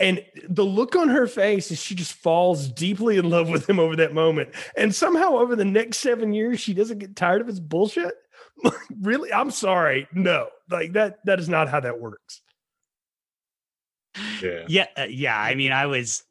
[0.00, 3.80] And the look on her face is she just falls deeply in love with him
[3.80, 4.50] over that moment.
[4.76, 8.14] And somehow over the next seven years, she doesn't get tired of his bullshit.
[9.00, 9.32] really?
[9.32, 10.06] I'm sorry.
[10.12, 12.42] No, like that, that is not how that works.
[14.42, 14.64] Yeah.
[14.68, 14.86] Yeah.
[14.96, 15.38] Uh, yeah.
[15.38, 16.22] I mean, I was,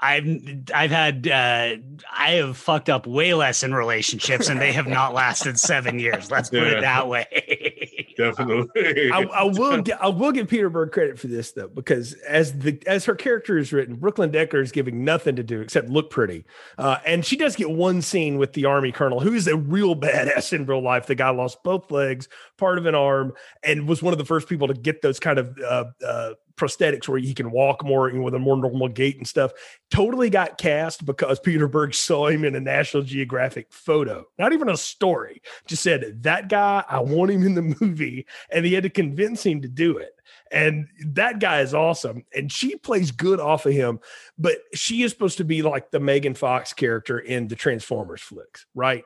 [0.00, 0.26] I've,
[0.74, 1.76] I've had, uh,
[2.10, 6.30] I have fucked up way less in relationships and they have not lasted seven years.
[6.30, 6.78] Let's put yeah.
[6.78, 7.92] it that way.
[8.16, 9.10] Definitely.
[9.10, 12.80] I, I, will, I will give Peter Berg credit for this though, because as the,
[12.86, 16.44] as her character is written, Brooklyn Decker is giving nothing to do except look pretty.
[16.78, 19.94] Uh, and she does get one scene with the army colonel, who is a real
[19.96, 21.06] badass in real life.
[21.06, 23.32] The guy lost both legs, part of an arm,
[23.62, 27.08] and was one of the first people to get those kind of, uh, uh, prosthetics
[27.08, 29.52] where he can walk more and with a more normal gait and stuff.
[29.90, 34.68] Totally got cast because Peter Berg saw him in a National Geographic photo, not even
[34.68, 35.42] a story.
[35.66, 39.44] Just said that guy, I want him in the movie, and he had to convince
[39.44, 40.12] him to do it.
[40.50, 44.00] And that guy is awesome, and she plays good off of him.
[44.38, 48.66] But she is supposed to be like the Megan Fox character in the Transformers flicks,
[48.74, 49.04] right?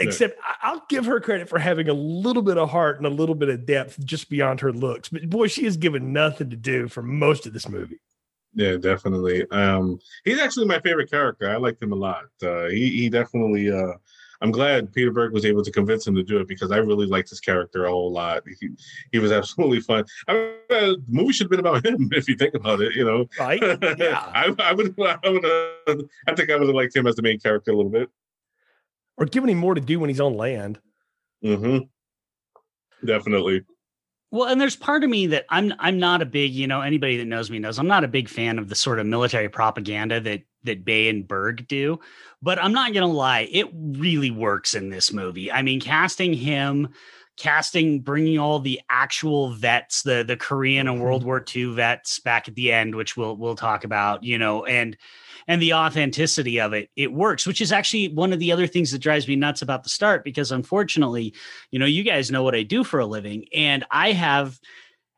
[0.00, 3.34] Except I'll give her credit for having a little bit of heart and a little
[3.34, 5.08] bit of depth just beyond her looks.
[5.08, 8.00] But boy, she is given nothing to do for most of this movie.
[8.54, 9.48] Yeah, definitely.
[9.50, 11.48] Um, he's actually my favorite character.
[11.48, 12.24] I liked him a lot.
[12.42, 13.70] Uh, he he definitely.
[13.70, 13.92] Uh,
[14.42, 17.06] I'm glad Peter Berg was able to convince him to do it because I really
[17.06, 18.42] liked his character a whole lot.
[18.58, 18.70] He,
[19.12, 20.06] he was absolutely fun.
[20.28, 22.94] I mean, uh, the movie should have been about him if you think about it.
[22.94, 23.60] You know, right?
[23.98, 24.24] Yeah.
[24.34, 24.94] I, I would.
[25.00, 25.44] I would.
[25.44, 28.08] Uh, I think I would have liked him as the main character a little bit
[29.20, 30.80] or giving him more to do when he's on land.
[31.44, 33.06] Mm-hmm.
[33.06, 33.62] Definitely.
[34.32, 37.16] Well, and there's part of me that I'm I'm not a big, you know, anybody
[37.18, 40.20] that knows me knows I'm not a big fan of the sort of military propaganda
[40.20, 41.98] that that Bay and Berg do.
[42.40, 45.50] But I'm not gonna lie, it really works in this movie.
[45.50, 46.88] I mean, casting him,
[47.36, 51.28] casting, bringing all the actual vets, the the Korean and World mm-hmm.
[51.28, 54.96] War II vets back at the end, which we'll we'll talk about, you know, and
[55.50, 58.92] and the authenticity of it, it works, which is actually one of the other things
[58.92, 60.22] that drives me nuts about the start.
[60.22, 61.34] Because unfortunately,
[61.72, 64.60] you know, you guys know what I do for a living, and I have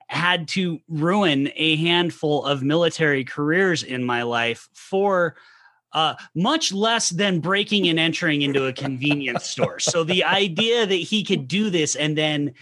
[0.07, 5.37] had to ruin a handful of military careers in my life for
[5.93, 9.81] uh, much less than breaking and entering into a convenience store.
[9.81, 12.55] So the idea that he could do this and then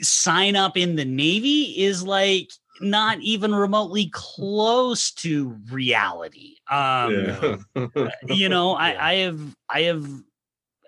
[0.00, 6.56] sign up in the Navy is like not even remotely close to reality.
[6.70, 8.08] Um, yeah.
[8.28, 10.06] you know, I, I have, I have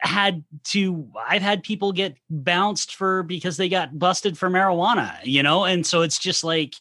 [0.05, 5.43] had to I've had people get bounced for because they got busted for marijuana, you
[5.43, 5.65] know?
[5.65, 6.75] And so it's just like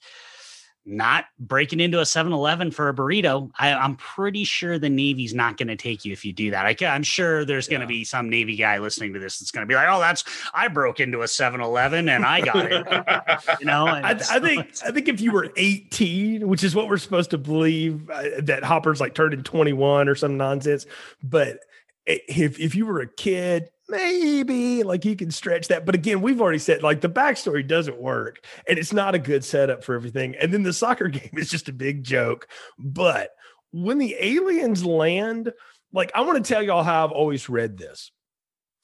[0.86, 3.50] not breaking into a 7-Eleven for a burrito.
[3.58, 6.65] I, am pretty sure the Navy's not going to take you if you do that.
[6.65, 9.65] I, am sure there's going to be some Navy guy listening to this that's going
[9.65, 13.65] to be like, "Oh, that's I broke into a 7-Eleven and I got it." you
[13.65, 17.30] know, I, I, think I think if you were 18, which is what we're supposed
[17.32, 20.86] to believe uh, that Hopper's like turned in 21 or some nonsense,
[21.24, 21.60] but
[22.05, 25.85] if if you were a kid, maybe like you can stretch that.
[25.85, 29.43] But again, we've already said like the backstory doesn't work and it's not a good
[29.43, 30.35] setup for everything.
[30.39, 32.47] And then the soccer game is just a big joke.
[32.77, 33.31] But
[33.71, 35.51] when the aliens land,
[35.91, 38.11] like I want to tell y'all how I've always read this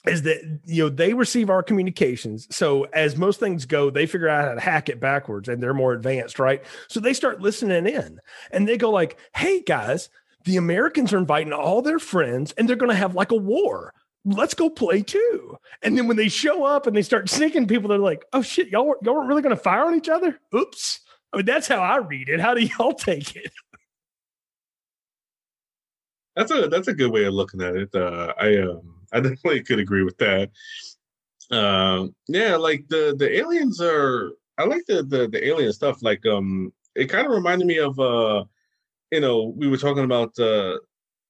[0.06, 4.28] is that you know they receive our communications so as most things go they figure
[4.28, 7.86] out how to hack it backwards and they're more advanced right so they start listening
[7.86, 8.18] in
[8.50, 10.08] and they go like hey guys
[10.44, 13.92] the Americans are inviting all their friends and they're going to have like a war.
[14.24, 15.56] Let's go play too.
[15.82, 18.68] And then when they show up and they start sinking people, they're like, oh shit,
[18.68, 20.38] y'all, y'all weren't really going to fire on each other?
[20.54, 21.00] Oops.
[21.32, 22.40] I mean, that's how I read it.
[22.40, 23.52] How do y'all take it?
[26.36, 27.94] That's a that's a good way of looking at it.
[27.94, 30.50] Uh, I um I definitely could agree with that.
[31.50, 34.32] Um, yeah, like the the aliens are.
[34.56, 36.02] I like the the the alien stuff.
[36.02, 38.44] Like um, it kind of reminded me of uh
[39.10, 40.78] you know, we were talking about uh,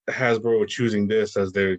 [0.08, 1.78] Hasbro choosing this as their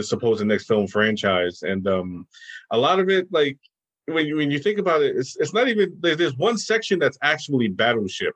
[0.00, 2.26] supposed next film franchise, and um,
[2.70, 3.58] a lot of it, like
[4.06, 7.18] when you when you think about it, it's it's not even there's one section that's
[7.22, 8.34] actually Battleship,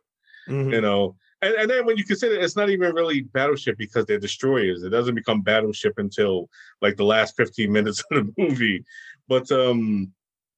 [0.48, 0.70] mm-hmm.
[0.70, 4.04] you know, and, and then when you consider it, it's not even really Battleship because
[4.06, 4.82] they're destroyers.
[4.82, 6.48] It doesn't become Battleship until
[6.82, 8.84] like the last 15 minutes of the movie,
[9.28, 10.12] but um.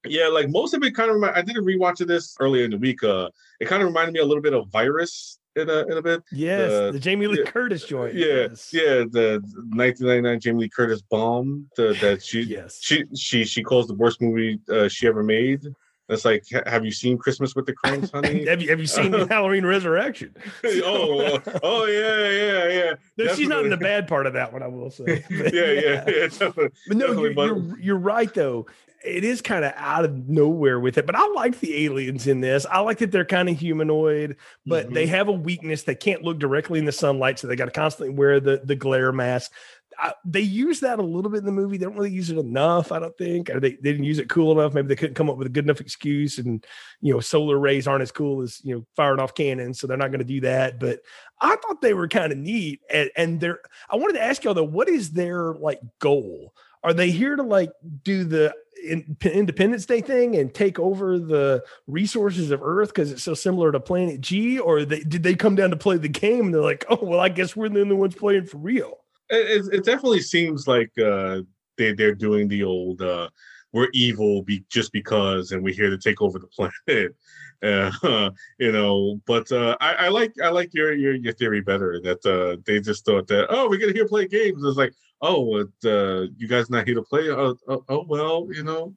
[0.06, 1.16] Yeah, like most of it kind of.
[1.16, 3.02] Remind, I did a rewatch of this earlier in the week.
[3.02, 6.02] Uh, it kind of reminded me a little bit of Virus, in a in a
[6.02, 6.22] bit.
[6.32, 8.14] Yes, the, the Jamie Lee yeah, Curtis joint.
[8.14, 8.70] Yeah, yes.
[8.72, 9.40] yeah, the
[9.74, 11.68] 1999 Jamie Lee Curtis bomb.
[11.76, 12.78] The, that she yes.
[12.80, 15.62] she she she calls the worst movie uh, she ever made.
[16.10, 18.46] It's like, have you seen Christmas with the Cranks, honey?
[18.48, 20.34] have you have you seen Halloween Resurrection?
[20.64, 22.94] oh, oh yeah, yeah, yeah.
[23.18, 25.22] No, she's not in the bad part of that one, I will say.
[25.28, 26.28] But, yeah, yeah, yeah.
[26.28, 28.66] Definitely, but no, you're, you're, you're right though
[29.04, 31.06] it is kind of out of nowhere with it.
[31.06, 32.66] But I like the aliens in this.
[32.66, 34.94] I like that they're kind of humanoid, but mm-hmm.
[34.94, 35.82] they have a weakness.
[35.82, 38.76] They can't look directly in the sunlight, so they got to constantly wear the the
[38.76, 39.52] glare mask.
[40.00, 41.76] I, they use that a little bit in the movie.
[41.76, 43.50] They don't really use it enough, I don't think.
[43.50, 44.72] Or they, they didn't use it cool enough.
[44.72, 46.38] Maybe they couldn't come up with a good enough excuse.
[46.38, 46.64] And
[47.00, 49.96] you know, solar rays aren't as cool as you know firing off cannons, so they're
[49.96, 50.78] not going to do that.
[50.78, 51.00] But
[51.40, 52.80] I thought they were kind of neat.
[52.90, 53.60] And, and they're.
[53.90, 56.54] I wanted to ask y'all though, what is their like goal?
[56.84, 57.72] Are they here to like
[58.04, 63.34] do the Independence Day thing and take over the resources of Earth because it's so
[63.34, 66.54] similar to Planet G, or they, did they come down to play the game and
[66.54, 68.98] they're like, oh well, I guess we're the only ones playing for real?
[69.30, 71.40] It, it definitely seems like uh,
[71.76, 73.28] they they're doing the old uh,
[73.72, 76.46] we're evil be, just because, and we're here to take over the
[76.86, 77.14] planet.
[77.62, 82.00] Uh, you know, but uh, I, I, like I like your your your theory better
[82.02, 84.62] that uh, they just thought that oh we're gonna here play games.
[84.64, 87.28] It's like oh, uh, you guys not here to play?
[87.30, 88.94] Oh, oh, oh well, you know,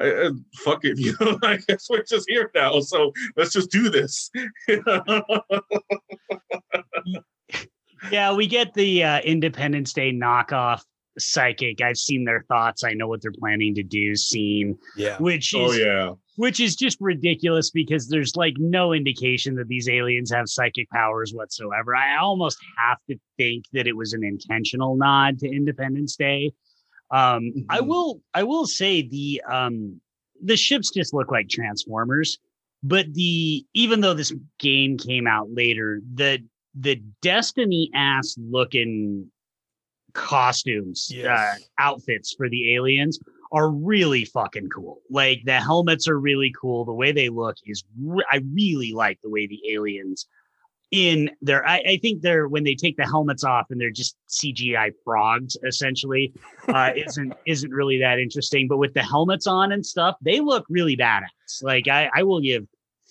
[0.00, 3.90] uh, fuck it, you know, I guess we're just here now, so let's just do
[3.90, 4.30] this.
[8.10, 10.82] yeah, we get the uh, Independence Day knockoff
[11.18, 11.80] psychic.
[11.80, 12.84] I've seen their thoughts.
[12.84, 14.16] I know what they're planning to do.
[14.16, 18.92] Scene, yeah, which oh, is oh yeah, which is just ridiculous because there's like no
[18.92, 21.96] indication that these aliens have psychic powers whatsoever.
[21.96, 26.52] I almost have to think that it was an intentional nod to Independence Day.
[27.10, 27.60] Um, mm-hmm.
[27.70, 30.00] I will, I will say the um,
[30.42, 32.38] the ships just look like Transformers,
[32.82, 39.30] but the even though this game came out later, the the Destiny ass looking
[40.18, 41.26] costumes, yes.
[41.26, 43.18] uh, outfits for the aliens
[43.52, 45.00] are really fucking cool.
[45.08, 46.84] Like the helmets are really cool.
[46.84, 50.26] The way they look is, re- I really like the way the aliens
[50.90, 51.66] in there.
[51.66, 55.56] I, I, think they're when they take the helmets off and they're just CGI frogs
[55.66, 56.32] essentially,
[56.68, 58.68] uh, isn't isn't really that interesting.
[58.68, 61.62] But with the helmets on and stuff, they look really badass.
[61.62, 62.66] Like I, I will give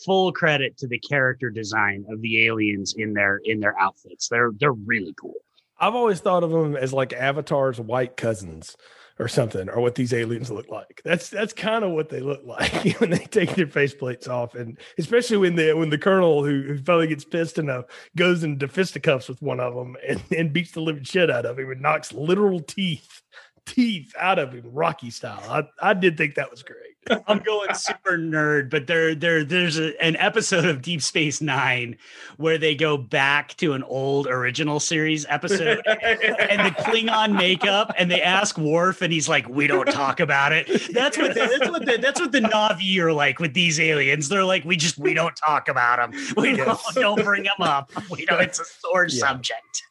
[0.06, 4.28] full credit to the character design of the aliens in their in their outfits.
[4.28, 5.36] They're they're really cool.
[5.80, 8.76] I've always thought of them as like Avatar's white cousins
[9.20, 11.02] or something, or what these aliens look like.
[11.04, 14.78] That's that's kind of what they look like when they take their faceplates off, and
[14.98, 19.28] especially when the when the colonel who, who finally gets pissed enough goes into fisticuffs
[19.28, 22.14] with one of them and, and beats the living shit out of him and knocks
[22.14, 23.22] literal teeth
[23.66, 25.44] teeth out of him, Rocky style.
[25.50, 26.97] I, I did think that was great.
[27.28, 31.98] I'm going super nerd, but there there there's a, an episode of Deep Space Nine
[32.38, 38.10] where they go back to an old original series episode and the Klingon makeup, and
[38.12, 41.70] they ask Worf, and he's like, "We don't talk about it." That's what the, that's
[41.70, 44.30] what the, that's what the Na'vi are like with these aliens.
[44.30, 46.20] They're like, "We just we don't talk about them.
[46.38, 47.92] We don't don't bring them up.
[48.10, 48.42] We don't.
[48.42, 49.20] It's a sore yeah.
[49.20, 49.84] subject."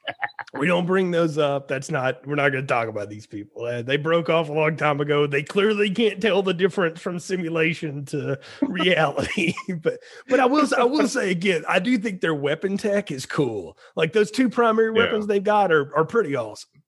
[0.54, 1.68] we don't bring those up.
[1.68, 2.26] That's not.
[2.26, 3.64] We're not going to talk about these people.
[3.64, 5.26] Uh, they broke off a long time ago.
[5.26, 9.54] They clearly can't tell the difference from simulation to reality.
[9.80, 13.24] but but I will I will say again, I do think their weapon tech is
[13.24, 13.78] cool.
[13.94, 15.34] Like those two primary weapons yeah.
[15.34, 16.82] they've got are are pretty awesome.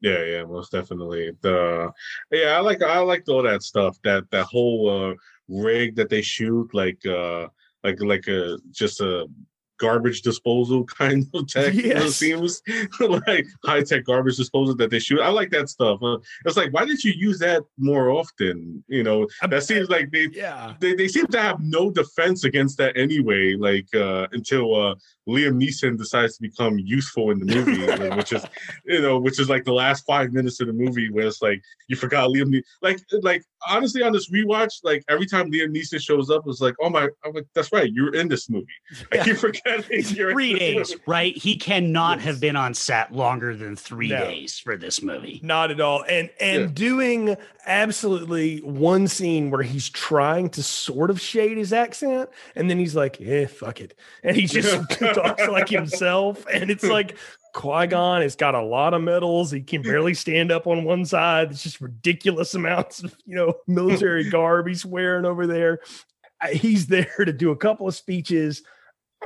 [0.00, 1.30] Yeah, yeah, most definitely.
[1.42, 1.92] The
[2.32, 3.96] yeah, I like I like all that stuff.
[4.02, 5.14] That that whole uh
[5.48, 7.46] rig that they shoot, like uh
[7.84, 9.28] like like a just a
[9.80, 11.74] garbage disposal kind of tech.
[11.74, 12.04] Yes.
[12.04, 12.62] It seems
[13.26, 15.20] like high tech garbage disposal that they shoot.
[15.20, 16.02] I like that stuff.
[16.02, 18.84] Uh, it's like, why didn't you use that more often?
[18.88, 20.74] You know, that seems like they, yeah.
[20.80, 23.54] they they seem to have no defense against that anyway.
[23.54, 24.94] Like uh, until uh,
[25.28, 28.44] Liam Neeson decides to become useful in the movie, which is
[28.84, 31.62] you know, which is like the last five minutes of the movie where it's like
[31.88, 32.48] you forgot Liam.
[32.48, 36.60] Ne- like like honestly, on this rewatch, like every time Liam Neeson shows up, it's
[36.60, 38.66] like, oh my, I'm like, that's right, you're in this movie.
[39.12, 39.69] I keep forgetting.
[40.02, 41.36] three days, right?
[41.36, 42.26] He cannot yes.
[42.26, 44.18] have been on set longer than three no.
[44.18, 45.40] days for this movie.
[45.42, 46.04] Not at all.
[46.08, 46.66] And and yeah.
[46.68, 52.78] doing absolutely one scene where he's trying to sort of shade his accent, and then
[52.78, 57.16] he's like, "Yeah, fuck it," and he just talks like himself, and it's like.
[57.52, 59.50] Qui Gon has got a lot of medals.
[59.50, 61.50] He can barely stand up on one side.
[61.50, 65.80] It's just ridiculous amounts of you know military garb he's wearing over there.
[66.52, 68.62] He's there to do a couple of speeches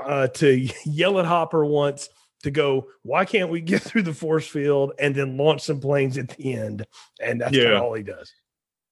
[0.03, 2.09] uh, to yell at Hopper once
[2.43, 6.19] to go, why can't we get through the force field and then launch some planes
[6.19, 6.87] at the end?
[7.21, 7.81] And that's yeah.
[7.81, 8.33] all he does.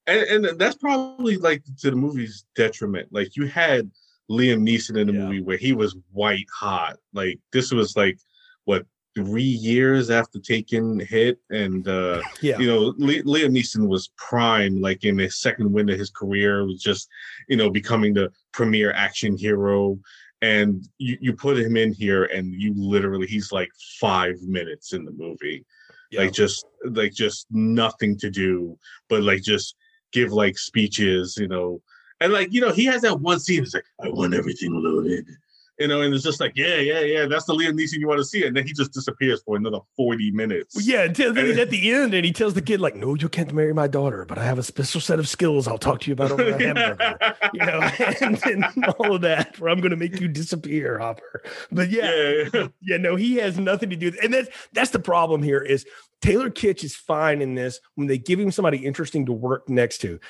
[0.06, 3.08] And, and, that's probably like to the movie's detriment.
[3.12, 3.88] Like you had
[4.30, 5.24] Liam Neeson in the yeah.
[5.24, 6.96] movie where he was white hot.
[7.12, 8.18] Like this was like
[8.64, 8.84] what
[9.14, 15.04] three years after Taken hit, and uh, yeah, you know Liam Neeson was prime, like
[15.04, 17.08] in his second win of his career, was just
[17.48, 19.98] you know becoming the premier action hero
[20.42, 23.70] and you, you put him in here and you literally he's like
[24.00, 25.64] five minutes in the movie.
[26.10, 26.22] Yeah.
[26.22, 28.78] like just like just nothing to do
[29.08, 29.76] but like just
[30.12, 31.80] give like speeches you know.
[32.20, 35.26] And like you know he has that one scene it's like i want everything loaded
[35.82, 38.18] you know, and it's just like, yeah, yeah, yeah, that's the Liam Neeson you want
[38.18, 40.76] to see, and then he just disappears for another forty minutes.
[40.76, 43.28] Well, yeah, until then at the end, and he tells the kid like, "No, you
[43.28, 46.06] can't marry my daughter, but I have a special set of skills I'll talk to
[46.06, 47.16] you about over a hamburger,"
[47.52, 47.80] you know,
[48.20, 49.58] and, and, all of that.
[49.58, 51.42] Where I'm going to make you disappear, Hopper.
[51.72, 55.00] But yeah, yeah, yeah, no, he has nothing to do, with, and that's that's the
[55.00, 55.84] problem here is
[56.20, 59.98] Taylor Kitsch is fine in this when they give him somebody interesting to work next
[59.98, 60.20] to.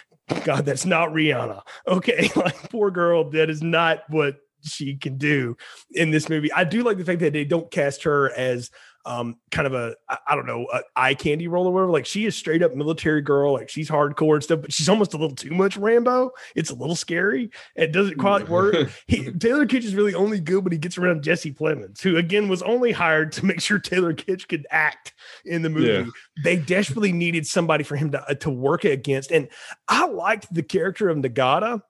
[0.44, 1.62] God, that's not Rihanna.
[1.86, 5.56] Okay, like poor girl, that is not what she can do
[5.92, 6.52] in this movie.
[6.52, 8.70] I do like the fact that they don't cast her as
[9.04, 9.94] um kind of a
[10.28, 11.90] I don't know eye candy role or whatever.
[11.90, 13.52] Like she is straight up military girl.
[13.52, 16.30] Like she's hardcore and stuff, but she's almost a little too much Rambo.
[16.54, 17.50] It's a little scary.
[17.74, 18.90] It doesn't quite work.
[19.06, 22.48] he, Taylor Kitsch is really only good when he gets around Jesse Plemons, who again
[22.48, 25.86] was only hired to make sure Taylor Kitsch could act in the movie.
[25.86, 26.04] Yeah.
[26.44, 29.48] They desperately needed somebody for him to uh, to work against, and
[29.88, 31.82] I liked the character of Nagata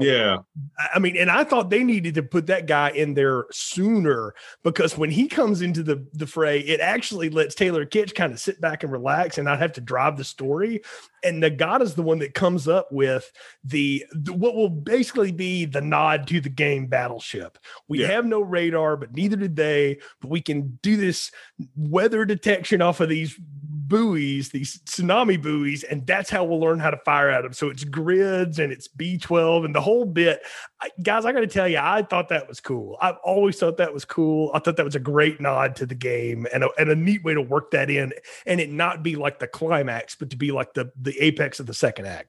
[0.00, 0.38] yeah.
[0.94, 4.96] I mean, and I thought they needed to put that guy in there sooner because
[4.96, 8.60] when he comes into the, the fray, it actually lets Taylor Kitsch kind of sit
[8.60, 10.82] back and relax and not have to drive the story.
[11.24, 13.30] And Nagata's the one that comes up with
[13.64, 17.58] the, the what will basically be the nod to the game battleship.
[17.88, 18.08] We yeah.
[18.08, 19.98] have no radar, but neither did they.
[20.20, 21.30] But we can do this
[21.74, 23.38] weather detection off of these
[23.86, 27.52] buoys, these tsunami buoys, and that's how we'll learn how to fire at them.
[27.52, 30.40] So it's grids and it's B12 and the whole bit.
[30.80, 32.96] I, guys, I got to tell you, I thought that was cool.
[33.00, 34.50] I've always thought that was cool.
[34.54, 37.22] I thought that was a great nod to the game and a, and a neat
[37.24, 38.12] way to work that in
[38.46, 41.66] and it not be like the climax, but to be like the, the apex of
[41.66, 42.28] the second act.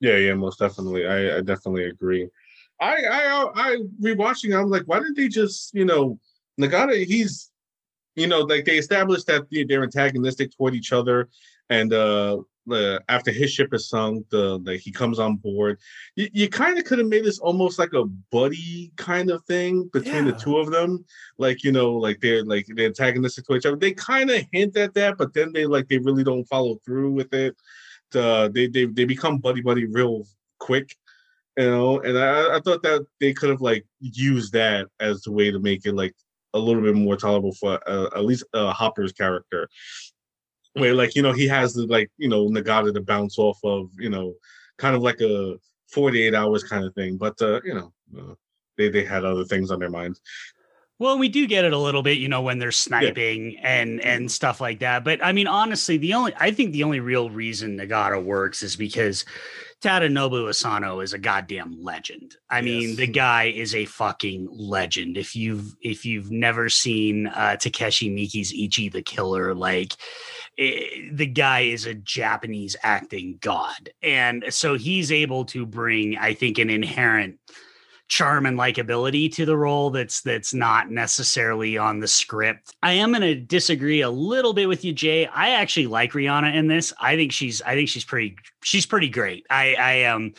[0.00, 1.06] Yeah, yeah, most definitely.
[1.06, 2.28] I, I definitely agree.
[2.80, 4.58] I, I, I rewatching.
[4.58, 6.18] I'm like, why didn't they just, you know,
[6.60, 7.06] Nagata?
[7.06, 7.51] He's
[8.16, 11.28] you know, like they established that they're antagonistic toward each other,
[11.70, 15.78] and uh the after his ship is sunk, the like he comes on board.
[16.14, 19.90] You, you kind of could have made this almost like a buddy kind of thing
[19.92, 20.30] between Yeah.
[20.30, 21.04] the two of them.
[21.38, 23.76] Like you know, like they're like they're antagonistic to each other.
[23.76, 27.12] They kind of hint at that, but then they like they really don't follow through
[27.12, 27.56] with it.
[28.12, 30.26] The, they they they become buddy buddy real
[30.60, 30.94] quick,
[31.56, 32.00] you know.
[32.00, 35.58] And I I thought that they could have like used that as the way to
[35.58, 36.14] make it like
[36.54, 39.68] a little bit more tolerable for uh, at least uh, Hopper's character.
[40.74, 43.90] Where like you know he has the like you know Nagata to bounce off of
[43.98, 44.34] you know
[44.78, 45.56] kind of like a
[45.90, 47.18] 48 hours kind of thing.
[47.18, 48.34] But uh you know uh,
[48.78, 50.20] they they had other things on their minds.
[50.98, 54.30] Well, we do get it a little bit, you know, when they're sniping and and
[54.30, 55.02] stuff like that.
[55.02, 58.76] But I mean, honestly, the only I think the only real reason Nagata works is
[58.76, 59.24] because
[59.82, 62.36] Tadanobu Asano is a goddamn legend.
[62.48, 65.18] I mean, the guy is a fucking legend.
[65.18, 69.94] If you've if you've never seen uh, Takashi Miike's Ichi the Killer, like
[70.56, 76.34] eh, the guy is a Japanese acting god, and so he's able to bring, I
[76.34, 77.40] think, an inherent
[78.12, 82.76] charm and likability to the role that's that's not necessarily on the script.
[82.82, 85.24] I am going to disagree a little bit with you Jay.
[85.28, 86.92] I actually like Rihanna in this.
[87.00, 89.46] I think she's I think she's pretty she's pretty great.
[89.48, 90.34] I I um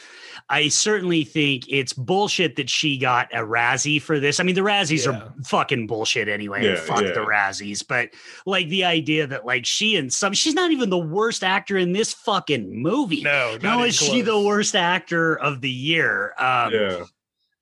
[0.51, 4.39] I certainly think it's bullshit that she got a Razzie for this.
[4.39, 5.13] I mean the Razzies Yeah.
[5.19, 6.65] are fucking bullshit anyway.
[6.65, 7.13] Yeah, Fuck yeah.
[7.13, 8.09] the Razzies, but
[8.45, 11.93] like the idea that like she and some she's not even the worst actor in
[11.93, 13.24] this fucking movie.
[13.24, 16.36] No, Not only is she the worst actor of the year.
[16.38, 17.03] Um, yeah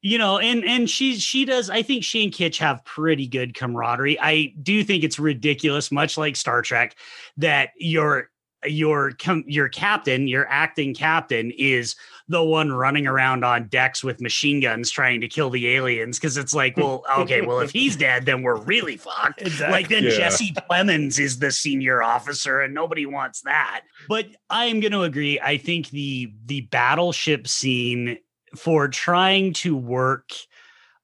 [0.02, 3.54] you know and and she she does i think she and Kitsch have pretty good
[3.54, 6.96] camaraderie i do think it's ridiculous much like star trek
[7.38, 8.30] that your
[8.68, 9.12] your
[9.48, 11.96] your captain your acting captain is
[12.28, 16.38] the one running around on decks with machine guns trying to kill the aliens because
[16.38, 19.72] it's like well okay well if he's dead then we're really fucked Exactly.
[19.72, 20.12] like then Yeah.
[20.12, 23.82] Jesse Plemons is the senior officer, and nobody wants that.
[24.08, 25.40] But I am going to agree.
[25.40, 28.20] I think the the battleship scene
[28.56, 30.32] for trying to work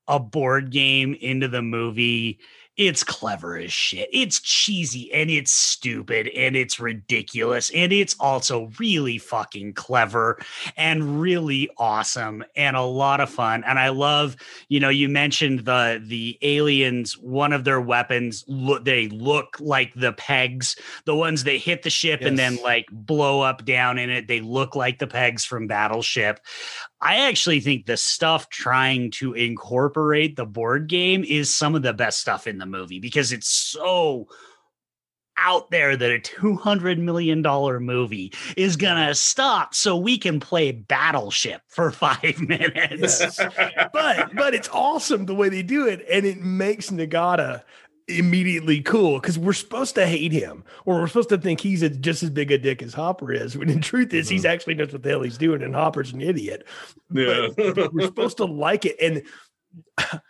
[0.08, 2.40] a board game into the movie.
[2.78, 4.08] It's clever as shit.
[4.14, 10.40] It's cheesy and it's stupid and it's ridiculous and it's also really fucking clever
[10.78, 13.64] and really awesome and a lot of fun.
[13.64, 14.36] And I love
[14.70, 19.96] you know you mentioned the the aliens one of their weapons look they look like
[19.96, 20.76] the pegs
[21.06, 24.40] the ones that hit the ship and then like blow up down in it they
[24.40, 26.40] look like the pegs from battleship
[27.02, 31.94] i actually think the stuff trying to incorporate the board game is some of the
[31.94, 34.28] best stuff in the movie because it's so
[35.38, 40.72] out there that a 200 million dollar movie is gonna stop so we can play
[40.72, 43.40] battleship for five minutes.
[43.94, 47.64] But but it's awesome the way they do it, and it makes Nagata
[48.08, 51.90] immediately cool because we're supposed to hate him or we're supposed to think he's a,
[51.90, 53.58] just as big a dick as Hopper is.
[53.58, 56.22] When in truth is he's actually knows what the hell he's doing, and Hopper's an
[56.22, 56.66] idiot.
[57.12, 59.24] yeah But we're supposed to like it, and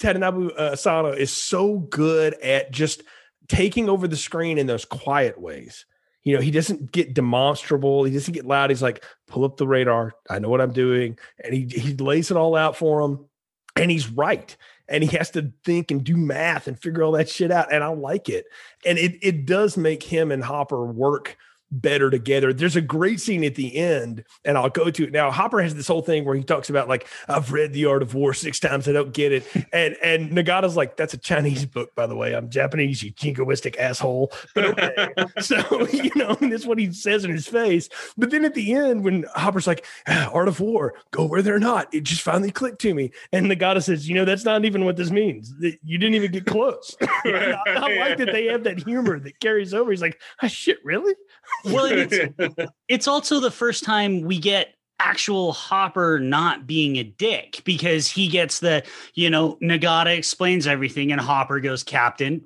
[0.00, 3.02] Tadanobu uh, Asano is so good at just
[3.48, 5.84] taking over the screen in those quiet ways.
[6.22, 8.04] You know, he doesn't get demonstrable.
[8.04, 8.70] He doesn't get loud.
[8.70, 10.12] He's like, pull up the radar.
[10.28, 11.18] I know what I'm doing.
[11.42, 13.26] And he, he lays it all out for him.
[13.74, 14.54] And he's right.
[14.90, 17.72] And he has to think and do math and figure all that shit out.
[17.72, 18.46] And I like it.
[18.84, 21.36] And it, it does make him and Hopper work
[21.70, 22.52] better together.
[22.52, 25.30] There's a great scene at the end, and I'll go to it now.
[25.30, 28.14] Hopper has this whole thing where he talks about like I've read The Art of
[28.14, 31.94] War six times, I don't get it, and and Nagata's like that's a Chinese book,
[31.94, 32.34] by the way.
[32.34, 34.32] I'm Japanese, you jingoistic asshole.
[34.54, 35.14] But okay.
[35.40, 37.88] so you know, that's what he says in his face.
[38.16, 41.60] But then at the end, when Hopper's like "Ah, Art of War, go where they're
[41.60, 44.84] not, it just finally clicked to me, and Nagata says, you know, that's not even
[44.84, 45.54] what this means.
[45.60, 46.96] You didn't even get close.
[47.00, 49.90] I, I like that they have that humor that carries over.
[49.90, 51.14] He's like, ah, shit, really?
[51.72, 57.62] well it's it's also the first time we get actual Hopper not being a dick
[57.64, 58.84] because he gets the,
[59.14, 62.44] you know, Nagata explains everything and Hopper goes, Captain,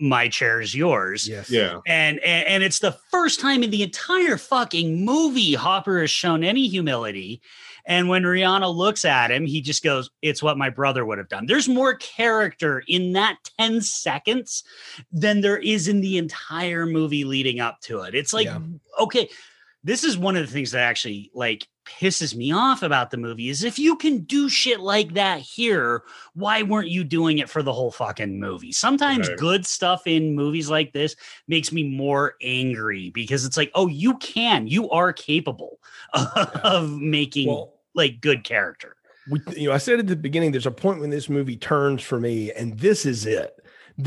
[0.00, 1.28] my chair is yours.
[1.28, 1.50] Yes.
[1.50, 6.10] yeah And, and and it's the first time in the entire fucking movie Hopper has
[6.10, 7.40] shown any humility.
[7.86, 11.28] And when Rihanna looks at him, he just goes, It's what my brother would have
[11.28, 11.46] done.
[11.46, 14.64] There's more character in that 10 seconds
[15.12, 18.14] than there is in the entire movie leading up to it.
[18.14, 18.60] It's like, Yeah.
[19.00, 19.28] okay,
[19.82, 23.48] this is one of the things that actually like pisses me off about the movie
[23.48, 26.02] is if you can do shit like that here,
[26.34, 28.72] why weren't you doing it for the whole fucking movie?
[28.72, 29.38] Sometimes Right.
[29.38, 31.16] good stuff in movies like this
[31.48, 35.78] makes me more angry because it's like, oh, you can, you are capable
[36.62, 38.96] of making Well, like good character.
[39.28, 42.02] we, you know, I said at the beginning, there's a point when this movie turns
[42.02, 43.54] for me, and this is it.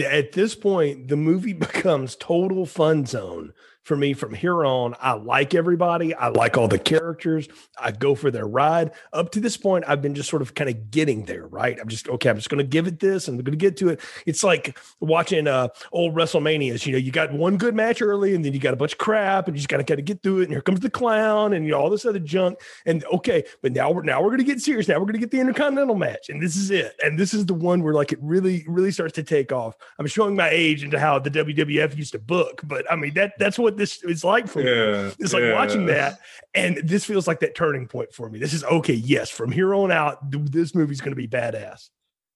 [0.04, 3.54] At this point, the movie becomes total fun zone
[3.88, 4.96] for me from here on.
[5.00, 6.14] I like everybody.
[6.14, 7.48] I like all the characters.
[7.80, 8.92] I go for their ride.
[9.14, 11.80] Up to this point, I've been just sort of kind of getting there, right?
[11.80, 12.30] I'm just okay.
[12.30, 14.02] I'm just going to give it this, and I'm going to get to it.
[14.26, 16.86] It's like watching uh, old WrestleManias.
[16.86, 18.98] You know, you got one good match early, and then you got a bunch of
[18.98, 20.44] crap, and you just got to kind of get through it.
[20.44, 22.60] And here comes the clown, and you know all this other junk.
[22.86, 24.90] And okay, but now we're now we're going to get serious.
[24.90, 26.94] Now we're going to get the Intercontinental match, and this is it.
[27.04, 29.76] And this is the one where like it really really starts to take off.
[29.98, 33.40] I'm showing my age into how the WWF used to book, but I mean that
[33.40, 35.14] that's what this is like for Yeah, me.
[35.20, 35.54] It's like yeah.
[35.54, 36.20] watching that,
[36.54, 38.40] and this feels like that turning point for me.
[38.40, 38.94] This is okay.
[38.94, 41.90] Yes, from here on out, this movie's going to be badass.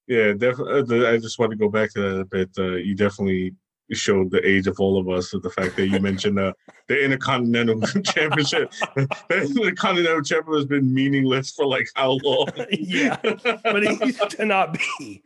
[0.08, 1.06] Yeah, definitely.
[1.08, 2.50] I just want to go back to that a bit.
[2.58, 3.56] Uh, you definitely
[3.94, 6.54] showed the age of all of us with the fact that you mentioned uh,
[6.88, 8.72] the Intercontinental Championship.
[8.96, 12.48] the Intercontinental Championship has been meaningless for like how long?
[12.72, 15.22] yeah, but it used to not be.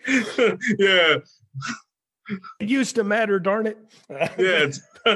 [0.79, 1.17] yeah,
[2.59, 3.77] It used to matter, darn it.
[4.39, 5.15] yeah.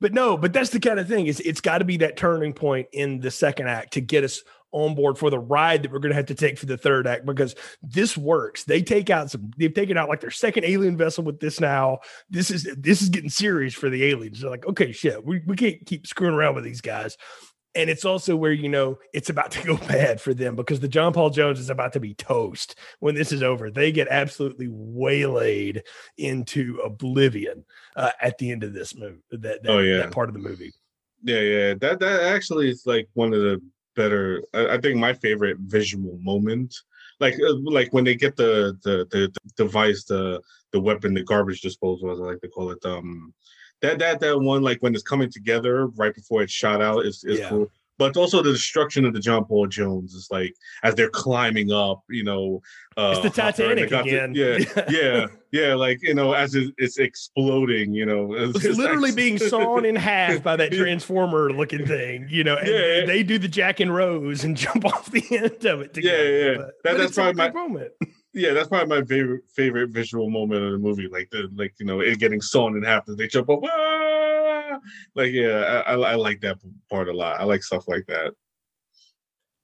[0.00, 1.26] But no, but that's the kind of thing.
[1.26, 4.42] It's it's got to be that turning point in the second act to get us
[4.70, 7.06] on board for the ride that we're going to have to take for the third
[7.06, 8.64] act because this works.
[8.64, 9.50] They take out some.
[9.56, 12.00] They've taken out like their second alien vessel with this now.
[12.30, 14.40] This is this is getting serious for the aliens.
[14.40, 17.16] They're like, okay, shit, we we can't keep screwing around with these guys.
[17.74, 20.88] And it's also where you know it's about to go bad for them because the
[20.88, 23.70] John Paul Jones is about to be toast when this is over.
[23.70, 25.82] They get absolutely waylaid
[26.16, 27.64] into oblivion
[27.94, 29.22] uh, at the end of this movie.
[29.30, 29.98] That, that, Oh, yeah.
[29.98, 30.72] that part of the movie.
[31.22, 31.74] Yeah, yeah.
[31.74, 33.60] That that actually is like one of the
[33.96, 34.42] better.
[34.54, 36.74] I, I think my favorite visual moment,
[37.20, 40.40] like uh, like when they get the the the, the device, the
[40.72, 42.78] the weapon, the garbage disposal, as I like to call it.
[42.84, 43.34] Um,
[43.82, 47.24] that that that one, like when it's coming together right before it's shot out, is
[47.24, 47.48] is Yeah.
[47.50, 47.70] cool.
[47.98, 50.54] But also the destruction of the John Paul Jones is like
[50.84, 52.62] as they're climbing up, you know.
[52.96, 54.34] Uh, It's the Hopper, and they Titanic again.
[54.76, 55.74] yeah, yeah, yeah.
[55.74, 60.44] Like you know, as it, it's exploding, you know, It's literally being sawn in half
[60.44, 62.54] by that transformer looking thing, you know.
[62.56, 63.04] And Yeah.
[63.06, 65.90] they do the Jack and Rose and jump off the end of it.
[65.96, 66.38] Yeah, Together.
[66.38, 66.56] yeah.
[66.56, 67.92] But, That- but that's it's probably good moment.
[68.38, 71.08] Yeah, that's probably my favorite favorite visual moment of the movie.
[71.08, 73.60] Like the like you know it getting sawn in half they jump up.
[73.64, 74.78] "Ah!"
[75.14, 76.58] Like yeah, I, I I like that
[76.90, 77.40] part a lot.
[77.40, 78.34] I like stuff like that.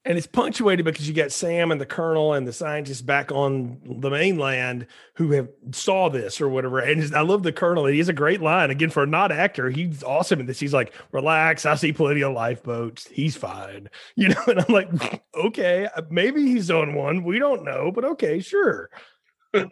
[0.07, 3.81] And it's punctuated because you got Sam and the Colonel and the scientists back on
[3.85, 6.79] the mainland who have saw this or whatever.
[6.79, 7.87] And I love the Colonel.
[7.87, 9.71] He has a great line again for a not actor.
[9.71, 10.61] He's awesome in this.
[10.61, 13.07] He's like, "Relax, I see plenty of lifeboats.
[13.09, 14.43] He's fine." You know.
[14.47, 17.25] And I'm like, "Okay, uh, maybe he's on one.
[17.25, 18.91] We don't know, but okay, sure."
[19.55, 19.65] yeah,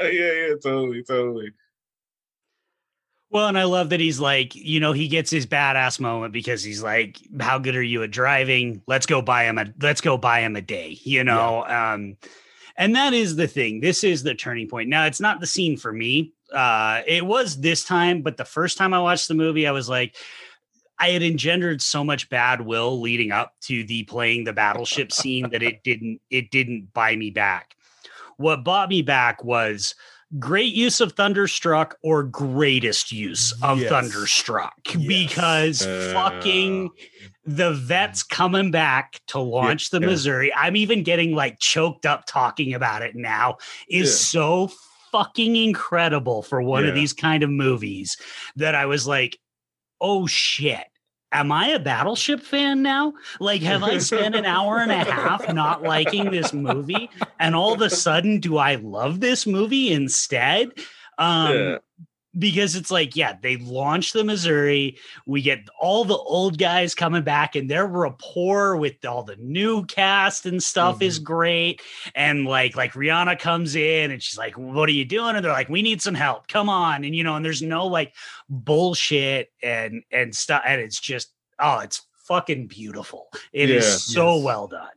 [0.00, 1.50] yeah, totally, totally.
[3.34, 6.62] Well, and I love that he's like, you know, he gets his badass moment because
[6.62, 8.80] he's like, "How good are you at driving?
[8.86, 12.16] Let's go buy him a let's go buy him a day." You know, um,
[12.76, 13.80] and that is the thing.
[13.80, 14.88] This is the turning point.
[14.88, 16.32] Now, it's not the scene for me.
[16.52, 19.88] Uh, it was this time, but the first time I watched the movie, I was
[19.88, 20.14] like,
[21.00, 25.50] I had engendered so much bad will leading up to the playing the battleship scene
[25.50, 27.74] that it didn't it didn't buy me back.
[28.36, 29.96] What bought me back was
[30.38, 33.88] great use of Thunderstruck or greatest use of Yes.
[33.90, 35.06] Thunderstruck Yes.
[35.06, 36.90] because Uh, fucking
[37.44, 40.06] the vets coming back to launch the yeah.
[40.06, 40.52] Missouri.
[40.54, 43.56] I'm even getting like choked up talking about it now
[43.88, 44.14] is Yeah.
[44.40, 44.72] so
[45.12, 48.16] fucking incredible for one of these kind of movies
[48.56, 49.38] that I was like,
[50.00, 50.84] oh shit.
[51.34, 53.12] Am I a battleship fan now?
[53.40, 57.10] Like, have I spent an hour and a half not liking this movie?
[57.40, 60.70] And all of a sudden, do I love this movie instead?
[61.18, 61.78] Um, Yeah.
[62.38, 64.98] Because it's like, yeah, they launch the Missouri.
[65.26, 69.84] We get all the old guys coming back, and their rapport with all the new
[69.86, 71.80] cast and stuff is great.
[72.14, 75.52] And like, like Rihanna comes in and she's like, "What are you doing?" And they're
[75.52, 76.48] like, "We need some help.
[76.48, 78.14] Come on!" And you know, and there's no like
[78.48, 83.28] bullshit and and stuff, and it's just, oh, it's fucking beautiful.
[83.52, 83.90] It is Yeah.
[83.96, 84.44] so Yes.
[84.44, 84.88] well done.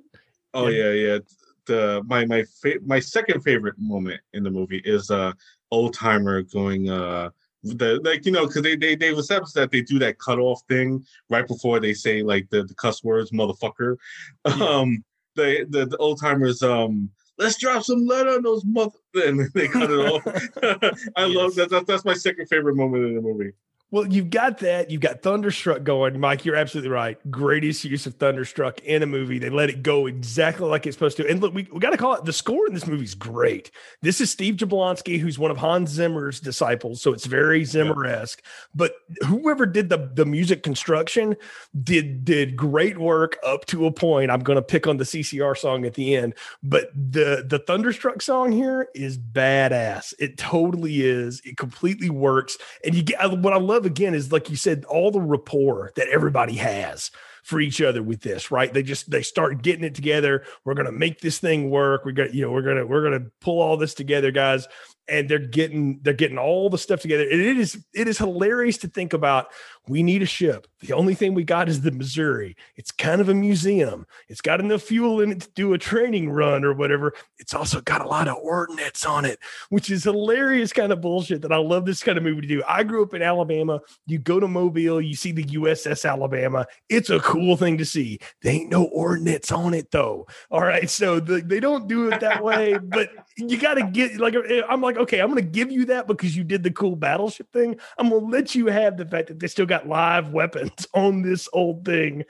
[0.53, 1.19] Oh yeah, yeah.
[1.65, 5.33] The my my fa- my second favorite moment in the movie is uh
[5.71, 7.29] old timer going uh
[7.63, 11.05] the like you know because they they they've established that they do that cutoff thing
[11.29, 13.97] right before they say like the, the cuss words motherfucker.
[14.45, 15.03] Um,
[15.35, 17.09] the the, the old timers um.
[17.39, 20.25] Let's drop some lead on those mother, and they cut it off.
[21.15, 21.69] I love that.
[21.69, 23.51] That's, that's my second favorite moment in the movie.
[23.89, 24.91] Well, you've got that.
[24.91, 26.19] You've got Thunderstruck going.
[26.19, 27.17] Mike, you're absolutely right.
[27.31, 29.39] Greatest use of Thunderstruck in a movie.
[29.39, 31.29] They let it go exactly like it's supposed to.
[31.29, 33.71] And look, we, we got to call it the score in this movie is great.
[34.01, 37.01] This is Steve Jablonsky, who's one of Hans Zimmer's disciples.
[37.01, 38.43] So it's very Zimmer esque.
[38.75, 41.37] But whoever did the, the music construction
[41.81, 44.31] did did great work up to a point.
[44.31, 48.21] I'm going to pick on the CCR song at the end, but the the Thunderstruck
[48.21, 50.13] song here is badass.
[50.19, 51.41] It totally is.
[51.45, 52.57] It completely works.
[52.83, 55.91] And you get what I love love again is like you said, all the rapport
[55.95, 57.11] that everybody has
[57.43, 58.73] for each other with this, right?
[58.73, 60.43] They just they start getting it together.
[60.65, 62.03] We're gonna make this thing work.
[62.03, 64.67] We're gonna, you know, we're gonna we're gonna pull all this together, guys
[65.07, 67.23] and they're getting they're getting all the stuff together.
[67.23, 69.47] And it is it is hilarious to think about.
[69.87, 70.67] We need a ship.
[70.81, 72.55] The only thing we got is the Missouri.
[72.75, 74.05] It's kind of a museum.
[74.27, 77.13] It's got enough fuel in it to do a training run or whatever.
[77.39, 81.41] It's also got a lot of ordnance on it, which is hilarious kind of bullshit
[81.41, 82.63] that I love this kind of movie to do.
[82.67, 83.79] I grew up in Alabama.
[84.05, 86.67] You go to Mobile, you see the USS Alabama.
[86.89, 88.19] It's a cool thing to see.
[88.41, 90.27] They ain't no ordnance on it though.
[90.51, 94.17] All right, so the, they don't do it that way, but you got to get
[94.17, 94.35] like
[94.69, 97.51] I'm like okay, I'm going to give you that because you did the cool battleship
[97.51, 97.79] thing.
[97.97, 101.21] I'm going to let you have the fact that they still got live weapons on
[101.21, 102.23] this old thing.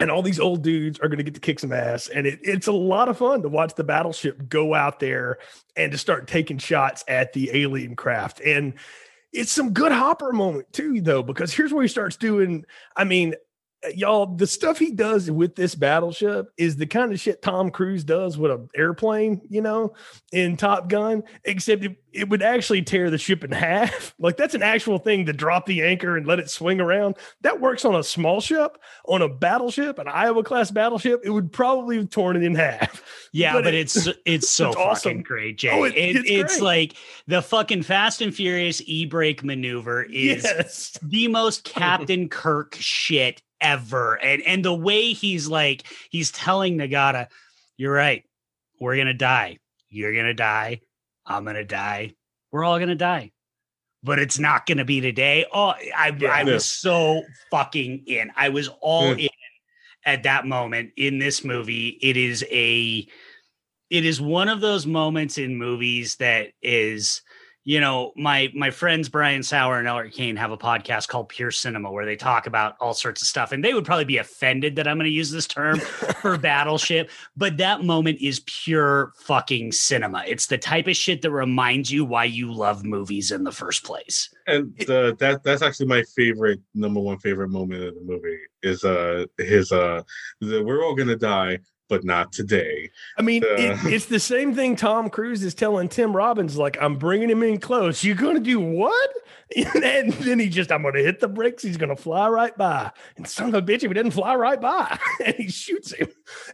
[0.00, 2.06] And all these old dudes are going to get to kick some ass.
[2.06, 5.38] And it, it's a lot of fun to watch the battleship go out there
[5.76, 8.40] and to start taking shots at the alien craft.
[8.40, 8.74] And
[9.32, 12.64] it's some good Hopper moment too, though, because here's where he starts doing.
[12.96, 13.34] I mean,
[13.84, 17.70] Uh, y'all, the stuff he does with this battleship is the kind of shit Tom
[17.70, 19.94] Cruise does with an airplane, you know,
[20.32, 24.14] in Top Gun, except it, it, would actually tear the ship in half.
[24.18, 27.16] Like that's an actual thing to drop the anchor and let it swing around.
[27.42, 31.52] That works on a small ship, on a battleship, an Iowa class battleship, it would
[31.52, 33.02] probably have torn it in half.
[33.32, 35.22] Yeah, but, but it, it's it's so it's fucking awesome.
[35.22, 35.70] great, Jay.
[35.70, 36.94] Oh, it, it's, it's like
[37.26, 40.98] the fucking Fast and Furious e-brake maneuver is yes.
[41.02, 44.14] the most Captain Kirk shit ever.
[44.14, 47.28] And and the way he's like, he's telling Nagata,
[47.76, 48.24] You're right.
[48.80, 49.58] We're gonna die.
[49.88, 50.80] You're gonna die.
[51.26, 52.14] I'm gonna die.
[52.50, 53.32] We're all gonna die.
[54.02, 55.44] But it's not gonna be today.
[55.52, 58.30] Oh, I, yeah, I was so fucking in.
[58.36, 59.20] I was all hmm.
[59.20, 59.28] in
[60.04, 61.98] at that moment in this movie.
[62.00, 63.06] It is a
[63.90, 67.22] it is one of those moments in movies that is
[67.68, 71.50] you know, my my friends Brian Saur and Elric Kane have a podcast called Pure
[71.50, 74.76] Cinema where they talk about all sorts of stuff, and they would probably be offended
[74.76, 75.78] that I'm going to use this term
[76.22, 80.24] for Battleship, but that moment is pure fucking cinema.
[80.26, 83.84] It's the type of shit that reminds you why you love movies in the first
[83.84, 84.30] place.
[84.46, 88.82] And uh, that that's actually my favorite number one favorite moment of the movie is
[88.82, 90.02] uh his uh
[90.40, 91.58] the, we're all gonna die
[91.88, 92.90] but not today.
[93.16, 96.76] I mean, uh, it, it's the same thing Tom Cruise is telling Tim Robbins, like,
[96.80, 98.04] I'm bringing him in close.
[98.04, 99.10] You're going to do what?
[99.56, 101.62] and then he just, I'm going to hit the bricks.
[101.62, 102.92] He's going to fly right by.
[103.16, 106.08] And son of a bitch, if he didn't fly right by, and he shoots him.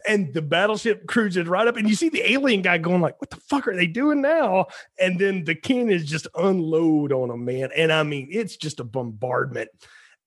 [0.09, 1.76] And the battleship cruises right up.
[1.76, 4.66] And you see the alien guy going, like, what the fuck are they doing now?
[4.99, 7.70] And then the king is just unload on him, man.
[7.76, 9.70] And I mean, it's just a bombardment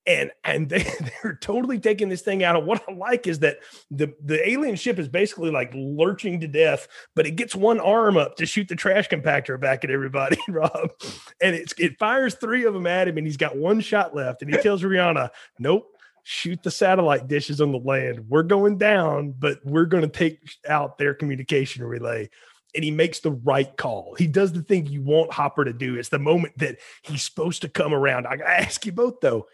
[0.08, 0.78] and and they,
[1.22, 2.56] they're totally taking this thing out.
[2.56, 3.58] And what I like is that
[3.90, 8.16] the the alien ship is basically like lurching to death, but it gets one arm
[8.16, 10.90] up to shoot the trash compactor back at everybody, Rob.
[11.40, 14.42] And it's it fires three of them at him, and he's got one shot left.
[14.42, 15.94] And he tells Rihanna, "Nope."
[16.24, 18.26] Shoot the satellite dishes on the land.
[18.28, 20.38] We're going down, but we're going to take
[20.68, 22.28] out their communication relay
[22.74, 24.14] and he makes the right call.
[24.18, 25.96] He does the thing you want Hopper to do.
[25.96, 28.26] It's the moment that he's supposed to come around.
[28.26, 29.46] I ask you both though,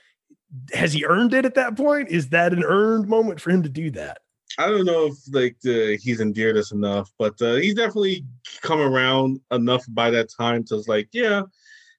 [0.72, 2.08] has he earned it at that point?
[2.08, 4.18] Is that an earned moment for him to do that?
[4.58, 8.24] I don't know if like uh, he's endeared us enough, but uh, he's definitely
[8.62, 11.42] come around enough by that time to like, yeah,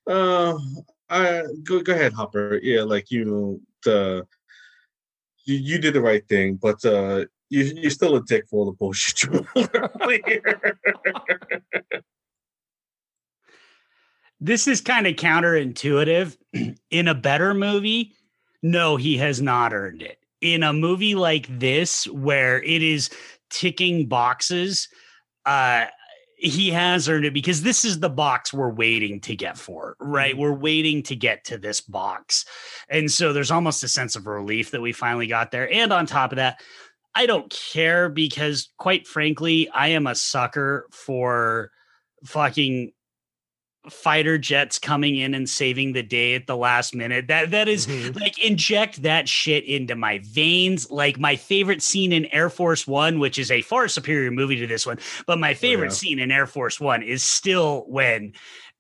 [0.08, 0.58] uh,
[1.10, 2.60] I go go ahead, Hopper.
[2.64, 3.60] Yeah, like you, know,
[3.92, 4.22] uh,
[5.46, 8.66] you, you did the right thing, but uh, you you're still a dick for all
[8.66, 9.46] the bullshit you.
[14.40, 16.38] this is kind of counterintuitive.
[16.90, 18.16] In a better movie,
[18.66, 20.18] no, he has not earned it.
[20.42, 23.12] In a movie like this, where it is
[23.52, 24.90] ticking boxes,
[25.46, 25.86] uh,
[26.38, 30.32] he has earned it because this is the box we're waiting to get for, right?
[30.32, 30.42] Mm-hmm.
[30.42, 32.44] We're waiting to get to this box.
[32.90, 35.72] And so there's almost a sense of relief that we finally got there.
[35.72, 36.60] And on top of that,
[37.14, 41.70] I don't care because, quite frankly, I am a sucker for
[42.26, 42.94] fucking
[43.90, 47.28] fighter jets coming in and saving the day at the last minute.
[47.28, 48.18] That that is, mm-hmm.
[48.18, 50.90] like inject that shit into my veins.
[50.90, 54.68] Like my favorite scene in Air Force 1, which is a far superior movie to
[54.68, 55.96] this one, but my favorite oh, yeah.
[55.96, 58.34] scene in Air Force 1 is still when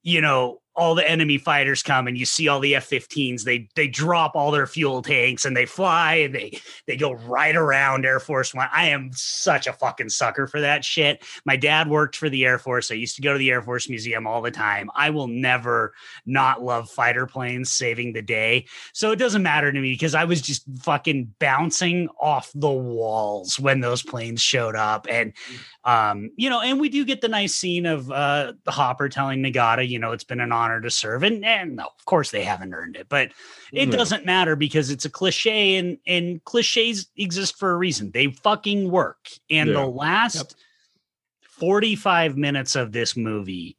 [0.04, 3.88] you know all the enemy fighters come and you see all the F-15s they they
[3.88, 8.20] drop all their fuel tanks and they fly and they they go right around Air
[8.20, 8.68] Force 1.
[8.72, 11.24] I am such a fucking sucker for that shit.
[11.46, 12.92] My dad worked for the Air Force.
[12.92, 14.90] I used to go to the Air Force Museum all the time.
[14.96, 15.94] I will never
[16.26, 18.66] not love fighter planes saving the day.
[18.94, 23.60] So it doesn't matter to me because I was just fucking bouncing off the walls
[23.60, 25.34] when those planes showed up and
[25.84, 29.42] um you know and we do get the nice scene of uh the Hopper telling
[29.42, 31.24] Nagata, you know, it's been an honor honor to serve.
[31.24, 33.32] And, and no, of course they haven't earned it, but
[33.72, 33.98] it No.
[33.98, 38.12] doesn't matter because it's a cliche and and cliches exist for a reason.
[38.12, 39.30] They fucking work.
[39.50, 39.76] And Yeah.
[39.76, 40.56] the last
[41.42, 43.78] 45 minutes of this movie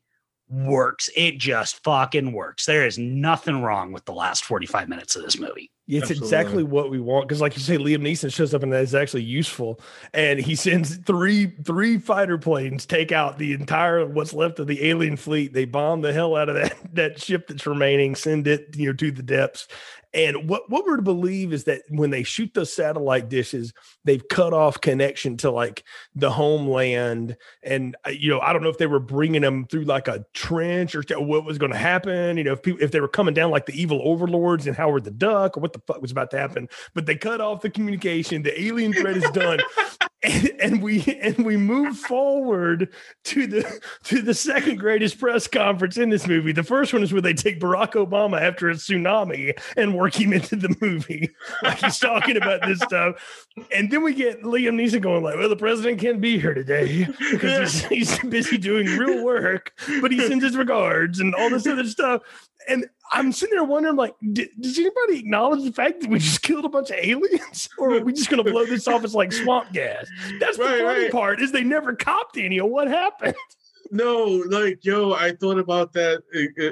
[0.48, 1.10] works.
[1.16, 2.66] It just fucking works.
[2.66, 5.70] There is nothing wrong with the last 45 minutes of this movie.
[5.88, 6.26] It's Absolutely.
[6.26, 8.92] exactly what we want because, like you say, Liam Neeson shows up and that is
[8.92, 9.78] actually useful,
[10.12, 14.88] and he sends three three fighter planes take out the entire what's left of the
[14.88, 15.52] alien fleet.
[15.52, 18.92] They bomb the hell out of that that ship that's remaining, send it you know
[18.94, 19.68] to the depths.
[20.16, 24.26] And what what we're to believe is that when they shoot those satellite dishes, they've
[24.26, 27.36] cut off connection to like the homeland.
[27.62, 30.24] And uh, you know, I don't know if they were bringing them through like a
[30.32, 32.38] trench or what was going to happen.
[32.38, 35.04] You know, if people if they were coming down like the evil overlords and Howard
[35.04, 36.70] the Duck or what the fuck was about to happen.
[36.94, 38.42] But they cut off the communication.
[38.42, 39.60] The alien threat is done.
[40.22, 42.92] And, and we and we move forward
[43.24, 46.52] to the to the second greatest press conference in this movie.
[46.52, 50.32] The first one is where they take Barack Obama after a tsunami and work him
[50.32, 51.28] into the movie,
[51.62, 53.46] like he's talking about this stuff.
[53.74, 57.06] And then we get Liam Neeson going like, "Well, the president can't be here today
[57.30, 61.66] because he's, he's busy doing real work, but he sends his regards and all this
[61.66, 62.22] other stuff."
[62.68, 66.64] And I'm sitting there wondering, like, does anybody acknowledge the fact that we just killed
[66.64, 69.32] a bunch of aliens, or are we just going to blow this off as like
[69.32, 70.06] swamp gas?
[70.40, 71.12] That's the Right, funny right.
[71.12, 73.34] part is they never copped any of what happened.
[73.92, 76.20] No, like yo, I thought about that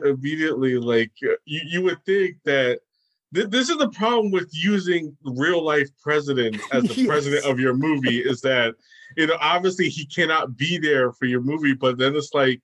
[0.03, 0.79] immediately.
[0.79, 2.81] Like you, you would think that
[3.33, 7.07] th- this is the problem with using real life president as the Yes.
[7.07, 8.75] president of your movie is that
[9.17, 12.61] you know obviously he cannot be there for your movie, but then it's like.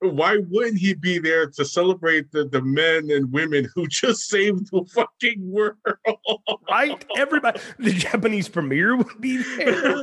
[0.00, 4.70] Why wouldn't he be there to celebrate the, the men and women who just saved
[4.70, 5.76] the fucking world?
[6.70, 7.04] right?
[7.16, 10.02] Everybody, the Japanese premier would be there.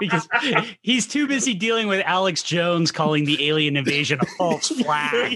[0.00, 0.28] Because
[0.82, 5.32] he's too busy dealing with Alex Jones calling the alien invasion a false flag.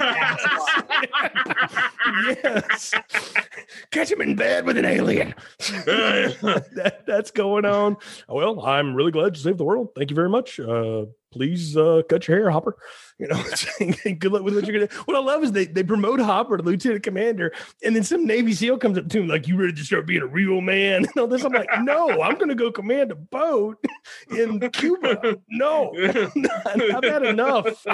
[2.44, 2.94] yes.
[3.90, 5.34] Catch him in bed with an alien.
[5.58, 7.96] that, that's going on.
[8.28, 9.90] Well, I'm really glad you saved the world.
[9.94, 10.60] Thank you very much.
[10.60, 12.76] Uh, please uh, cut your hair, Hopper.
[13.18, 13.42] You know,
[14.18, 15.02] good luck with what you're gonna.
[15.04, 17.52] What I love is they they promote Hopper to lieutenant commander,
[17.84, 20.22] and then some Navy SEAL comes up to him like, "You ready to start being
[20.22, 21.44] a real man?" And all this.
[21.44, 23.78] I'm like, "No, I'm gonna go command a boat
[24.30, 25.38] in Cuba.
[25.50, 25.92] No,
[26.66, 27.84] I've had enough.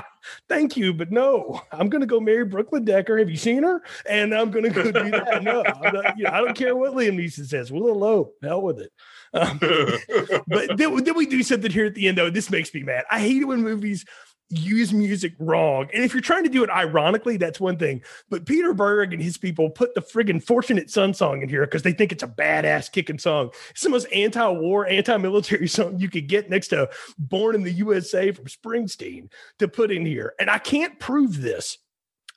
[0.48, 3.18] Thank you, but no, I'm going to go marry Brooklyn Decker.
[3.18, 3.82] Have you seen her?
[4.08, 5.42] And I'm going to go do that.
[5.42, 7.72] No, not- you know, I don't care what Liam Neeson says.
[7.72, 8.34] We'll elope.
[8.42, 8.92] Hell with it.
[9.34, 9.58] Um,
[10.46, 12.30] but then, then we do something here at the end, though.
[12.30, 13.04] This makes me mad.
[13.10, 14.04] I hate it when movies
[14.50, 15.88] use music wrong.
[15.92, 18.02] And if you're trying to do it ironically, that's one thing.
[18.30, 21.82] But Peter Berg and his people put the friggin' Fortunate Son song in here because
[21.82, 23.50] they think it's a badass kicking song.
[23.70, 28.32] It's the most anti-war, anti-military song you could get next to Born in the USA
[28.32, 30.34] from Springsteen to put in here.
[30.40, 31.78] And I can't prove this.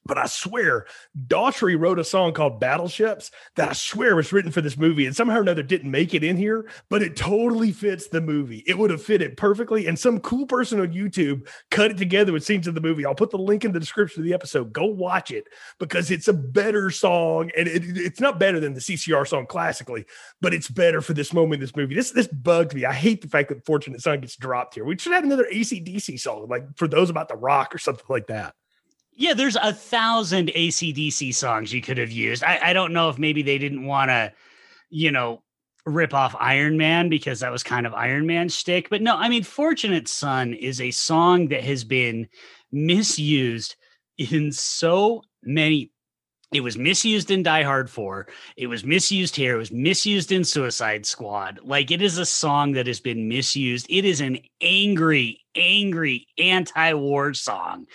[0.05, 0.87] But I swear,
[1.27, 5.15] Daughtry wrote a song called Battleships that I swear was written for this movie and
[5.15, 8.63] somehow or another didn't make it in here, but it totally fits the movie.
[8.65, 9.85] It would have fit it perfectly.
[9.85, 13.05] And some cool person on YouTube cut it together with scenes of the movie.
[13.05, 14.73] I'll put the link in the description of the episode.
[14.73, 15.45] Go watch it
[15.77, 17.51] because it's a better song.
[17.55, 20.05] And it, it's not better than the CCR song classically,
[20.41, 21.93] but it's better for this moment in this movie.
[21.93, 22.85] This this bugs me.
[22.85, 24.83] I hate the fact that Fortunate Son gets dropped here.
[24.83, 28.27] We should have another ACDC song, like for those about the rock or something like
[28.27, 28.55] that.
[29.13, 32.43] Yeah, there's a thousand ACDC songs you could have used.
[32.43, 34.31] I, I don't know if maybe they didn't want to,
[34.89, 35.43] you know,
[35.85, 38.89] rip off Iron Man because that was kind of Iron Man's shtick.
[38.89, 42.27] But no, I mean, Fortunate Son is a song that has been
[42.71, 43.75] misused
[44.17, 45.91] in so many.
[46.51, 48.27] It was misused in Die Hard 4.
[48.57, 49.55] It was misused here.
[49.55, 51.59] It was misused in Suicide Squad.
[51.63, 53.85] Like it is a song that has been misused.
[53.89, 57.85] It is an angry, angry anti-war song.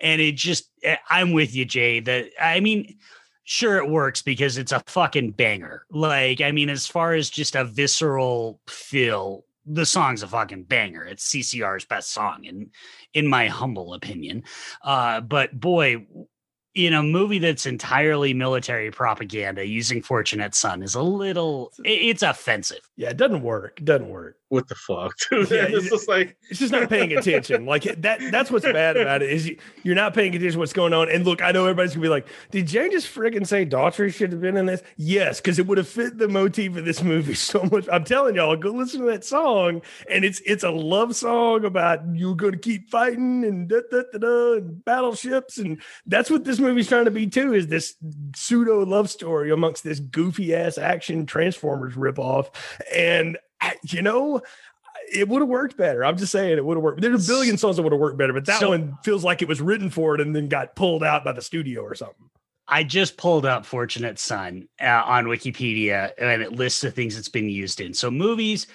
[0.00, 2.00] And it just eh, I'm with you, Jay.
[2.00, 2.96] That I mean,
[3.44, 5.84] sure it works because it's a fucking banger.
[5.90, 11.04] Like, I mean, as far as just a visceral feel, the song's a fucking banger.
[11.04, 12.70] It's CCR's best song in
[13.12, 14.44] in my humble opinion.
[14.82, 16.06] Uh, but boy,
[16.76, 22.88] in a movie that's entirely military propaganda, using Fortunate Son is a little it's offensive.
[22.96, 23.78] Yeah, it doesn't work.
[23.78, 24.36] It doesn't work.
[24.48, 25.12] What the fuck?
[25.30, 25.50] dude?
[25.50, 27.66] Yeah, it's just like It's just not paying attention.
[27.66, 28.20] Like that.
[28.30, 31.10] That's what's bad about it is you, you're not paying attention to what's going on.
[31.10, 34.30] And look, I know everybody's gonna be like, "Did Jane just friggin' say Daughtry should
[34.32, 37.34] have been in this?" Yes, because it would have fit the motif of this movie
[37.34, 37.88] so much.
[37.90, 42.00] I'm telling y'all, go listen to that song, and it's it's a love song about
[42.14, 46.60] you're gonna keep fighting and da da da da and battleships, and that's what this
[46.60, 47.52] movie's trying to be too.
[47.52, 47.94] Is this
[48.36, 52.50] pseudo love story amongst this goofy ass action Transformers ripoff,
[52.94, 53.36] and
[53.66, 54.40] I- you know
[55.12, 56.04] it would have worked better.
[56.04, 57.00] I'm just saying it would have worked.
[57.00, 59.42] There's a billion songs that would have worked better, but that So- one feels like
[59.42, 62.30] it was written for it and then got pulled out by the studio or something.
[62.68, 67.28] I just pulled up Fortunate Son uh, on Wikipedia and it lists the things it's
[67.28, 67.94] been used in.
[67.94, 68.66] So, movies,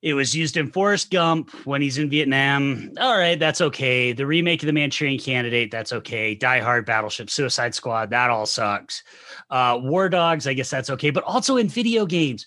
[0.00, 2.92] it was used in Forrest Gump when he's in Vietnam.
[3.00, 4.12] All right, that's okay.
[4.12, 6.36] The remake of The Manchurian Candidate, that's okay.
[6.36, 9.02] Die Hard, Battleship, Suicide Squad, that all sucks.
[9.50, 11.10] Uh, War Dogs, I guess that's okay.
[11.10, 12.46] But also in video games.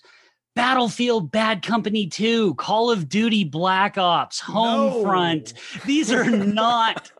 [0.58, 5.52] Battlefield Bad Company 2, Call of Duty Black Ops, Homefront.
[5.84, 7.12] These are not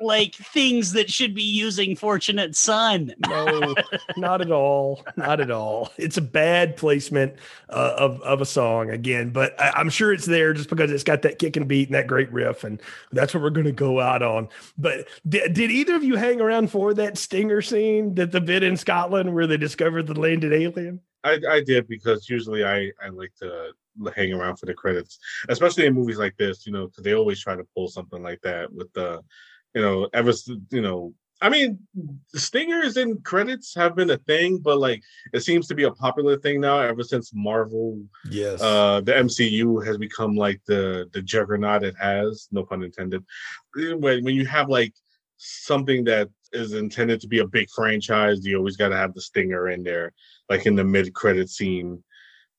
[0.00, 3.12] like things that should be using Fortunate Son.
[3.28, 3.74] No,
[4.16, 5.04] not at all.
[5.14, 5.92] Not at all.
[5.98, 7.34] It's a bad placement
[7.68, 11.04] uh, of of a song again, but I, I'm sure it's there just because it's
[11.04, 12.80] got that kick and beat and that great riff, and
[13.12, 14.48] that's what we're going to go out on.
[14.78, 18.62] But did, did either of you hang around for that stinger scene that the bit
[18.62, 21.02] in Scotland where they discovered the landed alien?
[21.26, 23.72] I, I did because usually I, I like to
[24.14, 25.18] hang around for the credits,
[25.48, 28.40] especially in movies like this, you know, because they always try to pull something like
[28.42, 29.20] that with the,
[29.74, 30.32] you know, ever,
[30.70, 31.78] you know, I mean,
[32.34, 35.02] stingers in credits have been a thing, but like
[35.34, 38.62] it seems to be a popular thing now ever since Marvel, Yes.
[38.62, 43.22] uh, the MCU has become like the the juggernaut it has, no pun intended.
[43.74, 44.94] When when you have like
[45.36, 49.20] something that is intended to be a big franchise, you always got to have the
[49.20, 50.14] stinger in there,
[50.48, 52.02] like in the mid credit scene.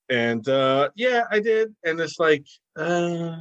[0.10, 2.46] And uh yeah, I did, and it's like,
[2.78, 3.36] uh,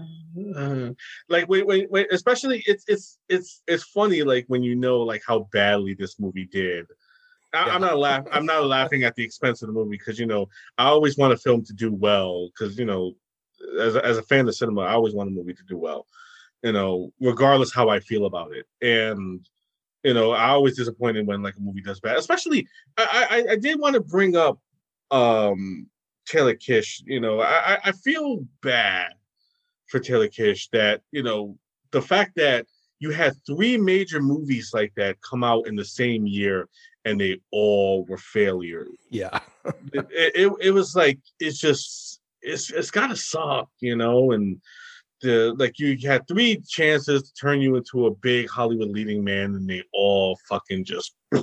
[0.57, 0.91] uh
[1.29, 2.09] like wait, wait, wait.
[2.13, 6.47] Especially, it's it's it's it's funny, like when you know like how badly this movie
[6.47, 6.87] did.
[7.55, 8.33] I, I'm not laughing.
[8.33, 11.33] I'm not laughing at the expense of the movie because you know I always want
[11.33, 13.13] a film to do well because you know,
[13.81, 16.07] as a, as a fan of cinema, I always want a movie to do well.
[16.63, 19.47] You know, regardless how I feel about it, and
[20.03, 22.17] you know, I always disappointed when like a movie does bad.
[22.17, 22.67] Especially,
[22.97, 24.59] I I, I did want to bring up
[25.11, 25.87] um
[26.27, 27.03] Taylor Kitsch.
[27.05, 29.13] You know, I I- feel bad
[29.89, 31.59] for Taylor Kitsch that you know
[31.91, 32.67] the fact that
[32.99, 36.69] you had three major movies like that come out in the same year
[37.05, 39.39] and they all were failures yeah.
[39.93, 44.61] it, it, it was like it's just it's it's gotta suck, you know, and
[45.23, 49.55] the like you had three chances to turn you into a big Hollywood leading man,
[49.55, 51.15] and they all fucking just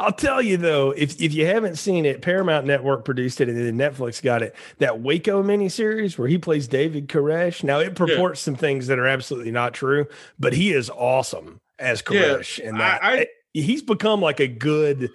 [0.00, 3.56] I'll tell you though, if if you haven't seen it, Paramount Network produced it and
[3.56, 4.54] then Netflix got it.
[4.78, 7.62] That Waco miniseries where he plays David Koresh.
[7.62, 10.06] Now it purports some things that are absolutely not true,
[10.38, 12.66] but he is awesome as Yeah, Koresh.
[12.66, 15.10] and that I- I- he's become like a good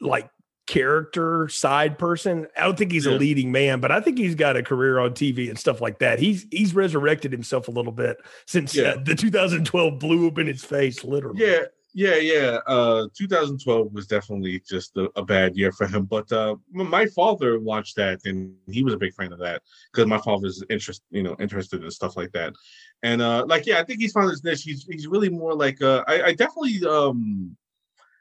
[0.00, 0.30] like
[0.70, 2.46] character side person.
[2.56, 5.10] I don't think he's a leading man, but I think he's got a career on
[5.10, 6.20] TV and stuff like that.
[6.20, 8.90] He's he's resurrected himself a little bit since Yeah.
[8.90, 11.44] uh, the 2012 blew up in his face, literally.
[11.44, 11.62] yeah.
[11.92, 12.58] Yeah, yeah.
[12.68, 16.04] Uh 2012 was definitely just a, a bad year for him.
[16.04, 19.62] But uh my father watched that and he was a big fan of that
[19.92, 22.52] because my father's interest, you know, interested in stuff like that.
[23.02, 24.62] And uh like yeah, I think he's found his niche.
[24.62, 27.56] He's he's really more like uh I, I definitely um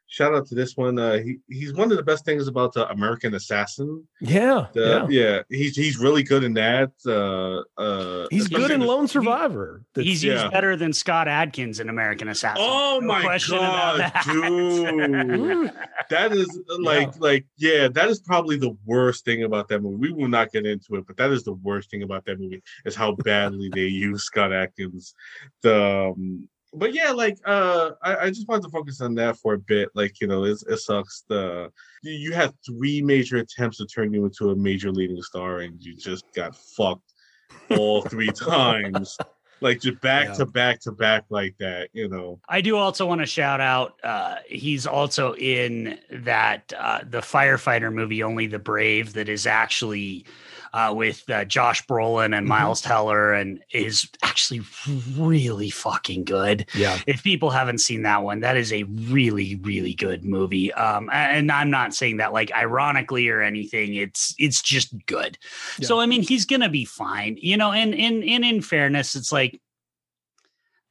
[0.09, 0.99] shout out to this one.
[0.99, 4.05] Uh he, he's one of the best things about the American Assassin.
[4.19, 4.67] Yeah.
[4.73, 5.21] The, yeah.
[5.21, 5.41] yeah.
[5.49, 6.91] he's he's really good in that.
[7.05, 9.83] Uh uh He's good in Lone Survivor.
[9.93, 10.41] That's- He's yeah.
[10.41, 12.63] used better than Scott Adkins in American Assassin.
[12.67, 14.23] Oh No my question about god, that.
[14.25, 15.71] dude.
[16.09, 20.11] that is like like yeah that is probably the worst thing about that movie we
[20.11, 22.95] will not get into it but that is the worst thing about that movie is
[22.95, 25.13] how badly they use scott Adkins.
[25.61, 29.53] the um, but yeah like uh I, I just wanted to focus on that for
[29.55, 31.71] a bit like you know it's, it sucks the
[32.03, 35.81] you- you had three major attempts to turn you into a major leading star and
[35.81, 37.13] you just got fucked
[37.71, 39.17] all three times
[39.61, 40.33] like just back Yeah.
[40.35, 43.95] to back to back like that you know I do also want to shout out.
[44.03, 50.25] Uh, he's also in that uh, the firefighter movie, Only the Brave, that is actually
[50.73, 52.49] uh, with uh, Josh Brolin and Mhm.
[52.49, 54.61] Miles Teller, and is actually
[55.17, 56.65] really fucking good.
[56.75, 56.97] yeah.
[57.07, 60.71] If people haven't seen that one, that is a really, really good movie.
[60.73, 63.95] Um, and I'm not saying that like ironically or anything.
[63.95, 65.37] It's it's just good.
[65.81, 67.71] So I mean, he's gonna be fine, you know.
[67.71, 69.59] And in and in fairness, it's like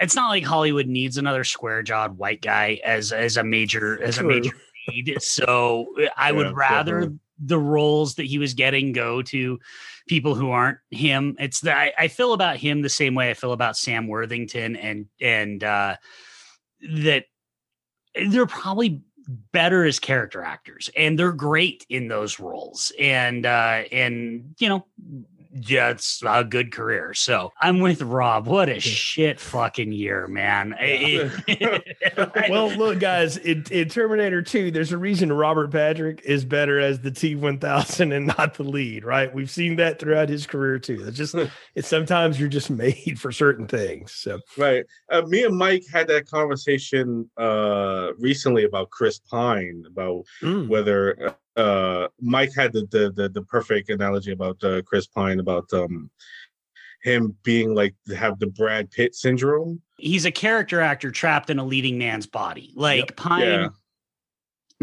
[0.00, 4.16] it's not like Hollywood needs another square jawed white guy as as a major as
[4.16, 4.26] True.
[4.26, 4.52] a major
[4.88, 5.20] lead.
[5.20, 7.18] So I Yeah, would rather definitely.
[7.38, 9.58] The roles that he was getting go to
[10.08, 11.36] people who aren't him.
[11.38, 14.76] It's that I, I feel about him the same way I feel about Sam Worthington
[14.76, 15.96] and and uh
[16.80, 17.24] that
[18.28, 19.02] they're probably
[19.52, 24.86] better as character actors and they're great in those roles and uh and you know
[25.52, 27.14] yeah, it's a good career.
[27.14, 28.46] So I'm with Rob.
[28.46, 30.74] What a shit fucking year, man.
[32.50, 37.00] well, look, guys, in, in, Terminator 2, there's a reason Robert Patrick is better as
[37.00, 39.32] the T 1000 and not the lead, right?
[39.32, 41.04] We've seen that throughout his career too.
[41.06, 41.34] It's just,
[41.74, 44.12] it's sometimes you're just made for certain things.
[44.12, 44.84] So, right.
[45.10, 50.68] Uh, me and Mike had that conversation uh, recently about Chris Pine, about mm.
[50.68, 55.70] whether uh, Mike had the, the, the the perfect analogy about uh, Chris Pine about
[55.72, 56.10] um,
[57.02, 59.82] him being like have the Brad Pitt syndrome.
[59.98, 62.72] He's a character actor trapped in a leading man's body.
[62.74, 63.16] Like yep.
[63.16, 63.42] Pine.
[63.42, 63.68] Yeah.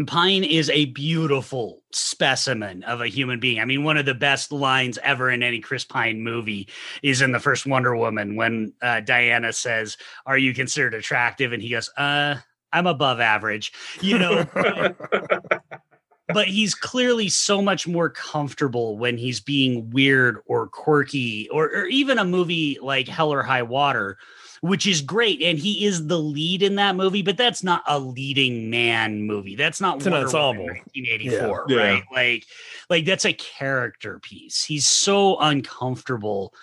[0.06, 3.60] Pine is a beautiful specimen of a human being.
[3.60, 6.68] I mean, one of the best lines ever in any Chris Pine movie
[7.02, 9.96] is in the first Wonder Woman when uh, Diana says,
[10.26, 12.36] "Are you considered attractive?" and he goes, "Uh,
[12.74, 13.72] I'm above average."
[14.02, 14.44] You know,
[16.28, 21.86] but he's clearly so much more comfortable when he's being weird or quirky or, or
[21.86, 24.18] even a movie like Hell or High Water
[24.62, 27.98] which is great and he is the lead in that movie but that's not a
[27.98, 31.76] leading man movie that's not it's an ensemble 1984 yeah.
[31.76, 32.16] right yeah.
[32.16, 32.46] like
[32.88, 36.54] like that's a character piece he's so uncomfortable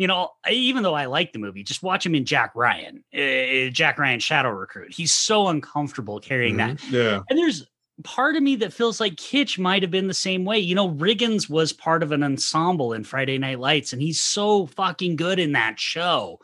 [0.00, 3.68] you know, even though I like the movie, just watch him in Jack Ryan, uh,
[3.70, 4.94] Jack Ryan Shadow Recruit.
[4.94, 6.90] He's so uncomfortable carrying mm-hmm.
[6.90, 6.90] that.
[6.90, 7.20] Yeah.
[7.28, 7.66] And there's
[8.02, 10.58] part of me that feels like Kitsch might have been the same way.
[10.58, 14.66] You know, Riggins was part of an ensemble in Friday Night Lights, and he's so
[14.66, 16.40] fucking good in that show.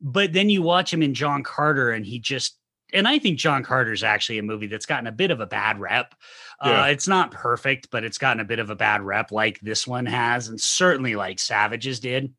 [0.00, 2.58] But then you watch him in John Carter, and he just
[2.92, 5.46] and I think John Carter is actually a movie that's gotten a bit of a
[5.46, 6.14] bad rep.
[6.60, 6.82] Uh, yeah.
[6.82, 9.86] Uh, it's not perfect, but it's gotten a bit of a bad rep, like this
[9.86, 12.32] one has, and certainly like Savages did.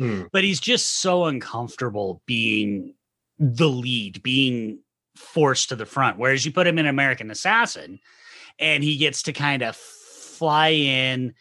[0.00, 0.28] Mm.
[0.32, 2.94] But he's just so uncomfortable being
[3.38, 4.80] the lead, being
[5.16, 6.18] forced to the front.
[6.18, 8.00] Whereas you put him in American Assassin
[8.58, 11.34] and he gets to kind of fly in,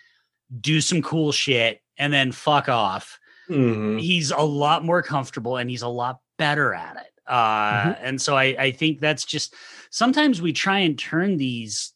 [0.60, 3.20] do some cool shit, and then fuck off.
[3.50, 3.98] Mm-hmm.
[3.98, 7.12] He's a lot more comfortable and he's a lot better at it.
[7.28, 8.06] Uh, mm-hmm.
[8.06, 9.56] And so I, I think that's just
[9.90, 11.94] sometimes we try and turn these,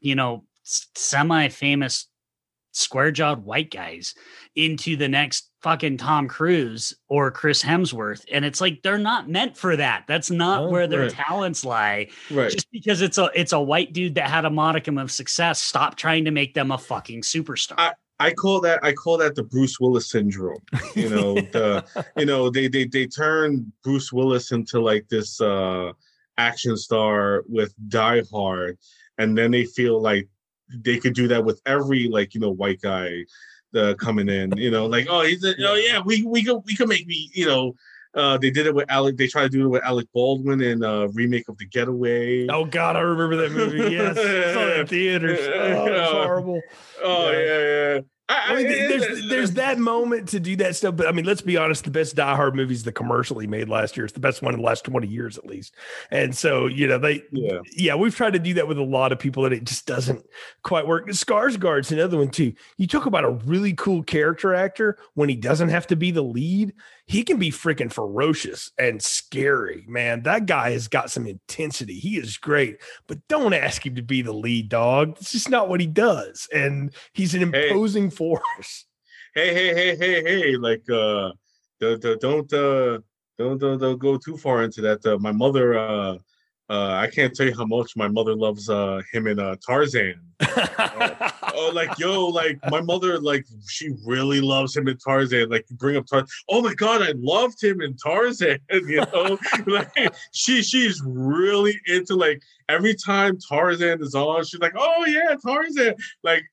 [0.00, 2.08] you know, semi famous
[2.72, 4.14] square jawed white guys
[4.54, 8.24] into the next fucking Tom Cruise or Chris Hemsworth.
[8.32, 10.04] And it's like they're not meant for that.
[10.06, 11.10] That's not oh, where their right.
[11.10, 12.08] talents lie.
[12.30, 12.50] Right.
[12.50, 15.96] Just because it's a it's a white dude that had a modicum of success, stop
[15.96, 17.74] trying to make them a fucking superstar.
[17.78, 20.58] I- I call that I call that the Bruce Willis syndrome.
[20.96, 21.84] You know, the
[22.16, 25.92] you know they they they turn Bruce Willis into like this uh
[26.36, 28.76] action star with Die Hard,
[29.18, 30.28] and then they feel like
[30.68, 33.24] they could do that with every like you know white guy
[33.74, 34.56] uh, coming in.
[34.56, 37.30] You know, like oh he's a, oh yeah we we could we could make me
[37.34, 37.74] you know.
[38.14, 39.16] Uh, they did it with Alec.
[39.18, 42.48] They tried to do it with Alec Baldwin in a uh, remake of The Getaway.
[42.48, 43.94] Oh God, I remember that movie.
[43.94, 45.38] Yes, I saw it in theaters.
[45.40, 46.60] Oh, it's horrible.
[47.04, 47.94] Oh yeah, yeah.
[47.94, 48.00] yeah.
[48.28, 51.40] I, I mean, there's there's that moment to do that stuff, but I mean, let's
[51.40, 51.84] be honest.
[51.84, 54.04] The best Die Hard movie is the commercial he made last year.
[54.04, 55.74] It's the best one in the last twenty years, at least.
[56.10, 59.12] And so, you know, they, yeah, yeah, we've tried to do that with a lot
[59.12, 60.26] of people, and it just doesn't
[60.62, 61.08] quite work.
[61.08, 62.52] Skarsgård's another one too.
[62.76, 66.22] You talk about a really cool character actor when he doesn't have to be the
[66.22, 66.74] lead
[67.08, 70.24] he can be freaking ferocious and scary, man.
[70.24, 71.94] That guy has got some intensity.
[71.94, 75.16] He is great, but don't ask him to be the lead dog.
[75.18, 76.46] It's just not what he does.
[76.54, 78.16] And he's an imposing hey.
[78.16, 78.84] force.
[79.34, 81.32] Hey, hey, hey, hey, hey, like uh
[81.80, 82.98] don't uh don't uh
[83.38, 85.04] don't, don't, don't go too far into that.
[85.06, 86.18] Uh, my mother uh
[86.70, 90.20] uh, I can't tell you how much my mother loves uh, him in uh, Tarzan.
[91.54, 95.48] oh, like yo, like my mother, like she really loves him in Tarzan.
[95.48, 96.28] Like bring up Tarzan.
[96.48, 98.58] Oh my god, I loved him in Tarzan.
[98.88, 99.92] You know, like
[100.32, 105.94] she she's really into like every time Tarzan is on, she's like, oh yeah, Tarzan.
[106.22, 106.44] Like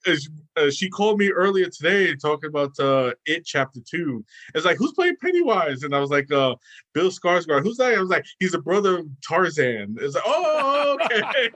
[0.58, 4.26] uh, she called me earlier today talking about uh, It Chapter Two.
[4.56, 6.56] It's like who's playing Pennywise, and I was like, uh,
[6.94, 7.64] Bill Skarsgård.
[7.64, 7.94] Who's that?
[7.94, 9.98] I was like, he's a brother of Tarzan.
[10.02, 11.50] It's like, oh okay.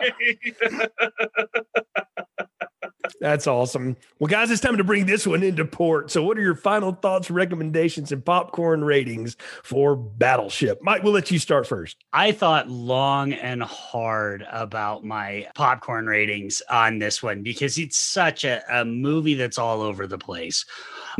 [3.20, 3.98] That's awesome.
[4.20, 6.12] Well, guys, it's time to bring this one into port.
[6.12, 10.80] So, what are your final thoughts, recommendations, and popcorn ratings for Battleship?
[10.82, 11.98] Mike, we'll let you start first.
[12.14, 18.44] I thought long and hard about my popcorn ratings on this one because it's such
[18.44, 20.66] a, a movie that's all over the place.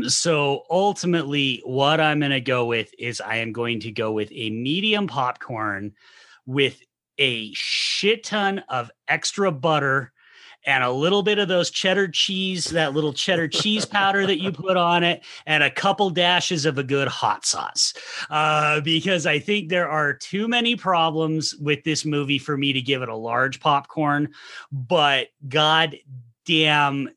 [0.02, 4.30] So, ultimately, what I'm going to go with is I am going to go with
[4.32, 5.92] a medium popcorn
[6.46, 6.80] with
[7.18, 10.12] a shit ton of extra butter
[10.66, 14.52] and a little bit of those cheddar cheese, that little cheddar cheese powder that you
[14.52, 17.94] put on it, and a couple dashes of a good hot sauce.
[18.28, 22.82] Uh, because I think there are too many problems with this movie for me to
[22.82, 24.28] give it a large popcorn.
[24.70, 25.96] But god
[26.44, 27.08] damn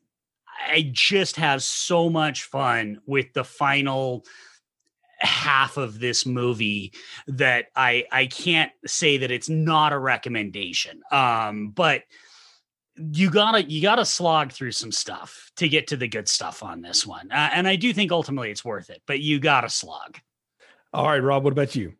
[0.66, 4.24] I just have so much fun with the final
[5.18, 6.92] half of this movie
[7.26, 11.00] that I I can't say that it's not a recommendation.
[11.10, 12.02] Um, but
[12.96, 16.80] you gotta you gotta slog through some stuff to get to the good stuff on
[16.80, 19.02] this one, uh, and I do think ultimately it's worth it.
[19.06, 20.18] But you gotta slog.
[20.92, 21.44] All right, Rob.
[21.44, 21.94] What about you?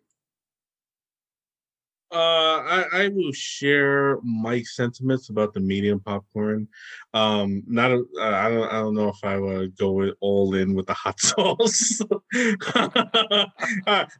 [2.14, 6.68] Uh, I, I will share Mike's sentiments about the medium popcorn.
[7.12, 10.74] Um, not a, uh, I don't I don't know if I would go all in
[10.74, 12.00] with the hot sauce.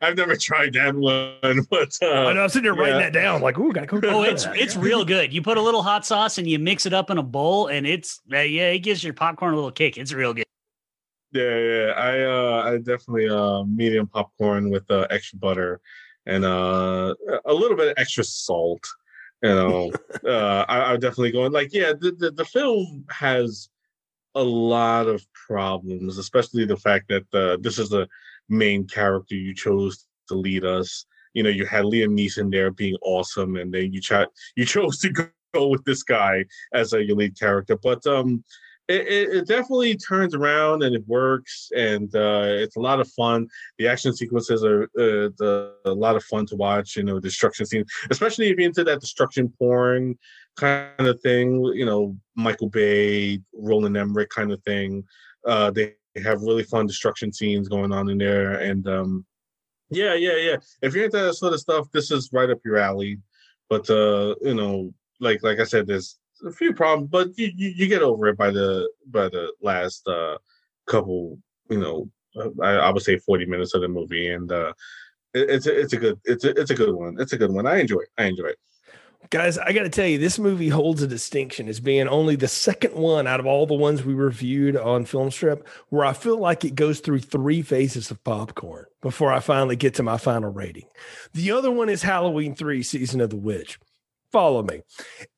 [0.02, 3.10] I've never tried that one, but uh, I know I'm sitting there writing yeah.
[3.10, 3.42] that down.
[3.42, 4.00] Like, ooh, gotta go.
[4.02, 5.32] Oh, it's it's real good.
[5.32, 7.86] You put a little hot sauce and you mix it up in a bowl, and
[7.86, 9.98] it's uh, yeah, it gives your popcorn a little kick.
[9.98, 10.44] It's real good.
[11.30, 11.92] Yeah, yeah.
[11.96, 15.80] I uh I definitely uh medium popcorn with uh, extra butter
[16.26, 17.14] and uh
[17.44, 18.86] a little bit of extra salt.
[19.42, 19.92] You know,
[20.26, 23.68] uh I, I'm definitely going like yeah, the, the the film has
[24.34, 28.08] a lot of problems, especially the fact that uh, this is the
[28.48, 31.06] main character you chose to lead us.
[31.34, 34.98] You know, you had Liam Neeson there being awesome, and then you ch- you chose
[35.00, 35.10] to
[35.54, 37.76] go with this guy as a your lead character.
[37.76, 38.44] But um,
[38.88, 43.08] it, it, it definitely turns around and it works, and uh, it's a lot of
[43.12, 43.48] fun.
[43.78, 46.96] The action sequences are uh, the, a lot of fun to watch.
[46.96, 50.18] You know, destruction scenes, especially if you're into that destruction porn
[50.56, 51.64] kind of thing.
[51.74, 55.04] You know, Michael Bay, Roland Emmerich kind of thing.
[55.46, 59.24] Uh, they have really fun destruction scenes going on in there, and um,
[59.90, 60.56] yeah, yeah, yeah.
[60.82, 63.18] If you're into that sort of stuff, this is right up your alley.
[63.70, 67.70] But uh, you know, like like I said, there's a few problems, but you, you,
[67.70, 70.38] you get over it by the by the last uh,
[70.86, 71.38] couple,
[71.70, 72.10] you know,
[72.62, 74.72] I, I would say forty minutes of the movie, and uh,
[75.32, 77.16] it, it's a, it's a good it's a, it's a good one.
[77.18, 77.66] It's a good one.
[77.66, 78.08] I enjoy it.
[78.18, 78.58] I enjoy it.
[79.30, 82.46] Guys, I got to tell you, this movie holds a distinction as being only the
[82.46, 86.64] second one out of all the ones we reviewed on Filmstrip where I feel like
[86.64, 90.88] it goes through three phases of popcorn before I finally get to my final rating.
[91.32, 93.78] The other one is Halloween 3 Season of the Witch.
[94.34, 94.82] Follow me.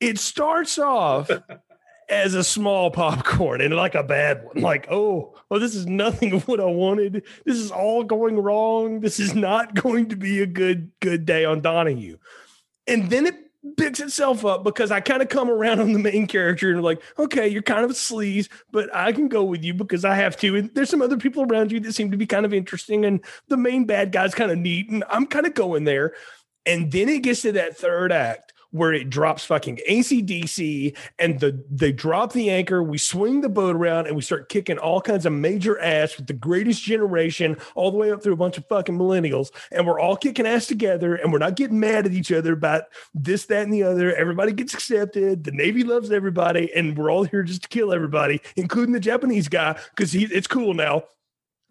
[0.01, 1.31] It starts off
[2.09, 4.62] as a small popcorn and like a bad one.
[4.62, 7.23] Like, oh, well, this is nothing of what I wanted.
[7.44, 9.01] This is all going wrong.
[9.01, 12.16] This is not going to be a good, good day on Donahue.
[12.86, 13.35] And then it
[13.77, 17.02] picks itself up because I kind of come around on the main character and like,
[17.18, 20.39] okay, you're kind of a sleaze, but I can go with you because I have
[20.39, 20.56] to.
[20.56, 23.05] And there's some other people around you that seem to be kind of interesting.
[23.05, 24.89] And the main bad guy's kind of neat.
[24.89, 26.14] And I'm kind of going there.
[26.64, 31.65] And then it gets to that third act where it drops fucking ACDC and the
[31.70, 32.82] they drop the anchor.
[32.82, 36.27] We swing the boat around and we start kicking all kinds of major ass with
[36.27, 39.51] the greatest generation all the way up through a bunch of fucking millennials.
[39.73, 42.85] And we're all kicking ass together and we're not getting mad at each other about
[43.15, 44.15] this, that, and the other.
[44.15, 45.44] Everybody gets accepted.
[45.44, 46.73] The Navy loves everybody.
[46.74, 50.74] And we're all here just to kill everybody, including the Japanese guy, because it's cool
[50.74, 51.05] now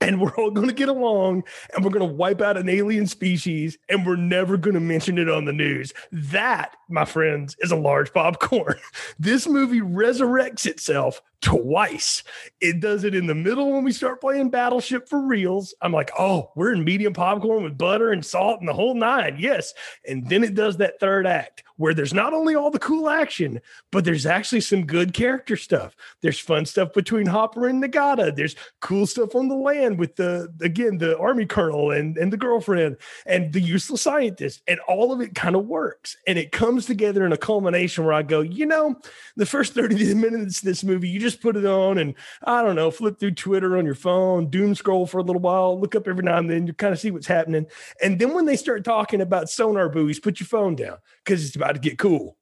[0.02, 1.44] and we're all going to get along
[1.74, 5.18] and we're going to wipe out an alien species and we're never going to mention
[5.18, 5.94] it on the news.
[6.12, 8.76] That, my friends, is a large popcorn.
[9.18, 12.24] This movie resurrects itself twice.
[12.60, 15.76] It does it in the middle when we start playing Battleship for reals.
[15.80, 19.36] I'm like, oh, we're in medium popcorn with butter and salt and the whole nine.
[19.38, 19.76] Yes.
[20.08, 23.60] And then it does that third act where there's not only all the cool action,
[23.92, 25.96] but there's actually some good character stuff.
[26.22, 28.36] There's fun stuff between Hopper and Nagata.
[28.36, 32.38] There's cool stuff on the land with the, again, the army colonel and, and the
[32.38, 34.62] girlfriend and the useless scientist.
[34.68, 36.16] And all of it kind of works.
[36.26, 38.96] And it comes together in a culmination where I go, you know,
[39.36, 42.76] the first 30 minutes of this movie, you just put it on and I don't
[42.76, 46.07] know, flip through Twitter on your phone, doom scroll for a little while, look up
[46.07, 47.68] every now and then, you kind of see what's happening.
[48.02, 51.56] And then when they start talking about sonar buoys, put your phone down because it's
[51.56, 52.38] about to get cool.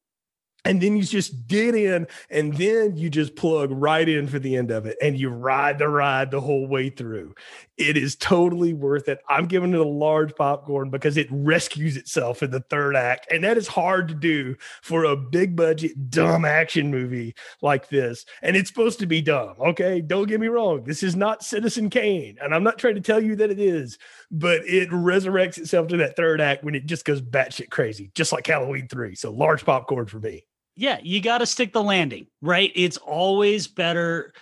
[0.66, 4.56] And then you just get in, and then you just plug right in for the
[4.56, 7.36] end of it, and you ride the ride the whole way through.
[7.76, 9.20] It is totally worth it.
[9.28, 13.44] I'm giving it a large popcorn because it rescues itself in the third act, and
[13.44, 18.26] that is hard to do for a big budget, dumb action movie like this.
[18.42, 20.00] And it's supposed to be dumb, okay?
[20.00, 20.84] Don't get me wrong.
[20.86, 23.98] This is not Citizen Kane, and I'm not trying to tell you that it is,
[24.32, 28.32] but it resurrects itself to that third act when it just goes batshit crazy, just
[28.32, 29.16] like Halloween 3.
[29.16, 30.46] So large popcorn for me.
[30.76, 32.72] Yeah, you got to stick the landing, right?
[32.76, 34.34] It's always better.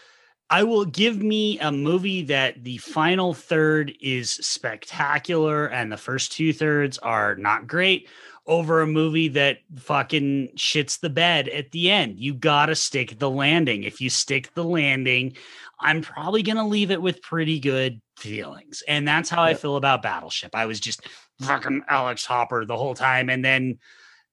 [0.49, 6.31] I will give me a movie that the final third is spectacular and the first
[6.31, 8.07] two thirds are not great
[8.47, 12.19] over a movie that fucking shits the bed at the end.
[12.19, 13.83] You got to stick the landing.
[13.83, 15.37] If you stick the landing,
[15.79, 18.83] I'm probably going to leave it with pretty good feelings.
[18.87, 20.55] And that's how I feel about Battleship.
[20.55, 21.07] I was just
[21.41, 23.29] fucking Alex Hopper the whole time.
[23.29, 23.79] And then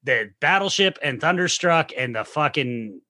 [0.05, 3.01] the Battleship and Thunderstruck and the fucking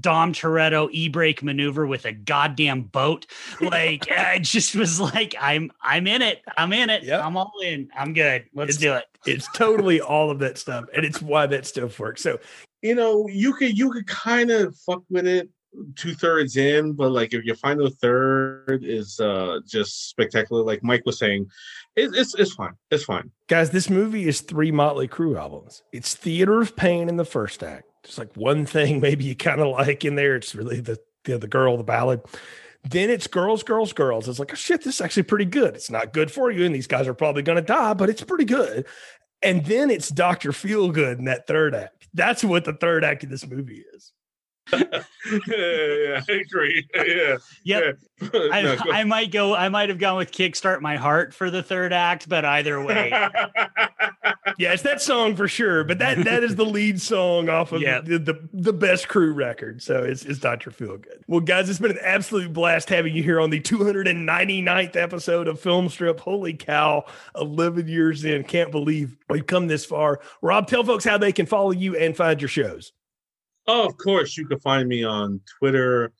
[0.00, 3.26] Dom Toretto e-brake maneuver with a goddamn boat.
[3.60, 6.42] Like I just was like, I'm I'm in it.
[6.56, 7.04] I'm in it.
[7.04, 7.24] Yep.
[7.24, 7.88] I'm all in.
[7.96, 8.46] I'm good.
[8.54, 9.04] Let's it's, do it.
[9.26, 10.84] It's totally all of that stuff.
[10.94, 12.22] And it's why that stuff works.
[12.22, 12.38] So
[12.82, 15.48] you know, you could you could kind of fuck with it
[15.96, 21.04] two thirds in, but like if your final third is uh just spectacular, like Mike
[21.06, 21.46] was saying,
[21.96, 22.74] it, it's it's fine.
[22.90, 23.30] It's fine.
[23.48, 25.82] Guys, this movie is three Motley Crue albums.
[25.92, 27.84] It's Theater of Pain in the first act.
[28.04, 30.36] Just like one thing maybe you kind of like in there.
[30.36, 32.22] It's really the the, the girl, the ballad.
[32.88, 34.28] Then it's girls, girls, girls.
[34.28, 35.74] It's like, oh, shit, this is actually pretty good.
[35.74, 38.22] It's not good for you, and these guys are probably going to die, but it's
[38.22, 38.86] pretty good.
[39.42, 42.08] And then it's Doctor Feelgood in that third act.
[42.14, 44.12] That's what the third act of this movie is.
[44.72, 46.88] Yeah, I agree.
[46.94, 47.36] Yeah.
[47.64, 47.82] Yep.
[47.82, 47.92] Yeah.
[48.52, 51.62] I, no, I, might go, I might have gone with Kickstart My Heart for the
[51.62, 53.10] third act, but either way.
[54.58, 55.84] yeah, it's that song for sure.
[55.84, 58.06] But that that is the lead song off of yep.
[58.06, 59.82] the, the, the best Crue record.
[59.82, 60.70] So it's, it's Dr.
[60.70, 61.22] Feelgood.
[61.28, 65.60] Well, guys, it's been an absolute blast having you here on the 299th episode of
[65.60, 66.18] Film Strip.
[66.18, 67.04] Holy cow,
[67.36, 68.42] 11 years in.
[68.42, 70.20] Can't believe we've come this far.
[70.42, 72.92] Rob, tell folks how they can follow you and find your shows.
[73.68, 74.38] Oh, of course.
[74.38, 76.10] You can find me on Twitter,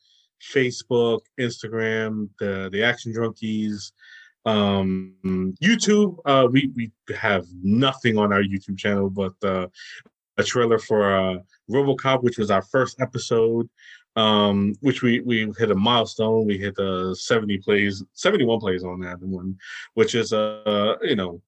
[0.53, 3.91] Facebook, Instagram, the the Action Drunkies,
[4.45, 5.15] um,
[5.59, 6.19] YouTube.
[6.25, 9.67] Uh, we we have nothing on our YouTube channel but uh,
[10.37, 11.37] a trailer for uh,
[11.71, 13.67] RoboCop, which was our first episode.
[14.15, 16.45] Um, which we we hit a milestone.
[16.45, 19.57] We hit uh 70 plays, 71 plays on that one,
[19.93, 21.41] which is uh you know,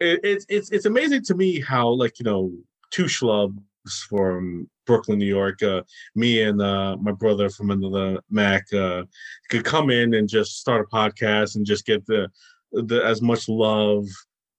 [0.00, 2.52] it, it's it's it's amazing to me how like you know
[2.90, 3.58] two schlubs
[4.08, 5.62] from Brooklyn, New York.
[5.62, 5.82] Uh,
[6.14, 9.02] me and uh, my brother from another Mac uh,
[9.50, 12.28] could come in and just start a podcast and just get the
[12.72, 14.06] the as much love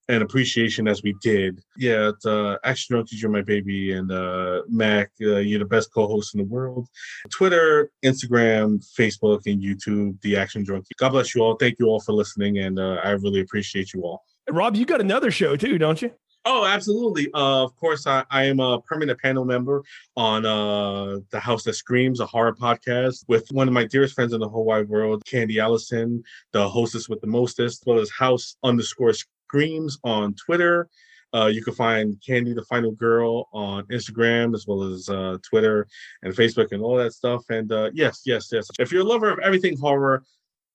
[0.08, 1.62] and appreciation as we did.
[1.78, 6.36] Yeah, uh, Action Drunk Teacher, my baby, and uh, Mac, uh, you're the best co-host
[6.36, 6.88] in the world.
[7.32, 10.86] Twitter, Instagram, Facebook, and YouTube, The Action Drunk.
[10.98, 11.56] God bless you all.
[11.56, 14.24] Thank you all for listening, and uh, I really appreciate you all.
[14.50, 16.12] Rob, you got another show too, don't you?
[16.48, 17.28] Oh, absolutely.
[17.34, 19.84] Uh, of course, I, I am a permanent panel member
[20.16, 24.32] on uh, the House That Screams, a horror podcast with one of my dearest friends
[24.32, 28.12] in the whole wide world, Candy Allison, the hostess with the mostest, as well as
[28.12, 30.88] House underscore Screams on Twitter.
[31.34, 35.88] Uh, you can find Candy the Final Girl on Instagram as well as uh, Twitter
[36.22, 37.44] and Facebook and all that stuff.
[37.50, 38.68] And uh, yes, yes, yes.
[38.78, 40.24] If you're a lover of everything horror,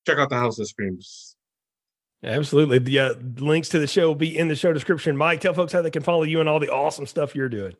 [0.04, 1.36] check out the House That Screams.
[2.22, 2.78] Absolutely.
[2.78, 5.16] The uh, links to the show will be in the show description.
[5.16, 7.74] Mike, tell folks how they can follow you and all the awesome stuff you're doing.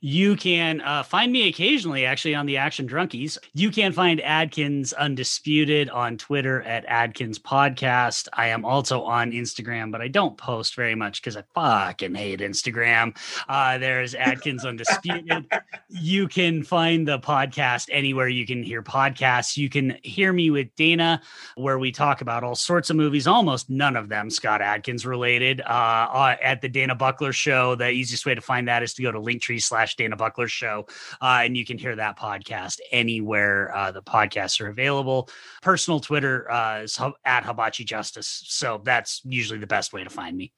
[0.00, 3.36] You can uh, find me occasionally, actually, on the Action Drunkies.
[3.54, 8.28] You can find Adkins Undisputed on Twitter at Adkins Podcast.
[8.32, 12.38] I am also on Instagram, but I don't post very much because I fucking hate
[12.38, 13.16] Instagram.
[13.48, 15.46] Uh, there's Adkins Undisputed.
[15.88, 19.56] you can find the podcast anywhere you can hear podcasts.
[19.56, 21.20] You can hear me with Dana,
[21.56, 25.60] where we talk about all sorts of movies, almost none of them Scott Adkins related.
[25.62, 25.64] Uh,
[26.08, 29.10] uh at the Dana Buckler Show, the easiest way to find that is to go
[29.10, 30.86] to Linktree slash slash Dana Buckler Show.
[31.20, 35.28] Uh, and you can hear that podcast anywhere uh, the podcasts are available.
[35.62, 38.42] Personal Twitter uh, is at Hibachi Justice.
[38.46, 40.52] So that's usually the best way to find me.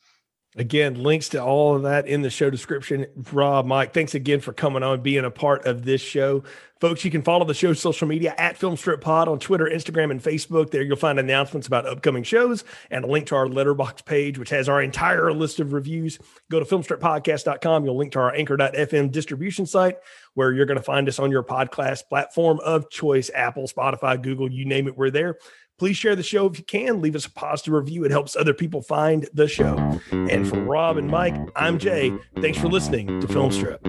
[0.56, 3.06] Again, links to all of that in the show description.
[3.32, 6.42] Rob, Mike, thanks again for coming on, being a part of this show.
[6.80, 10.20] Folks, you can follow the show's social media at Filmstrip Pod on Twitter, Instagram, and
[10.20, 10.70] Facebook.
[10.70, 14.50] There you'll find announcements about upcoming shows and a link to our Letterboxd page, which
[14.50, 16.18] has our entire list of reviews.
[16.50, 17.84] Go to filmstrippodcast.com.
[17.84, 19.98] You'll link to our anchor.fm distribution site
[20.34, 24.50] where you're going to find us on your podcast platform of choice Apple, Spotify, Google,
[24.50, 25.36] you name it, we're there.
[25.80, 27.00] Please share the show if you can.
[27.00, 28.04] Leave us a positive review.
[28.04, 29.78] It helps other people find the show.
[30.12, 32.12] And for Rob and Mike, I'm Jay.
[32.42, 33.80] Thanks for listening to Film Strip.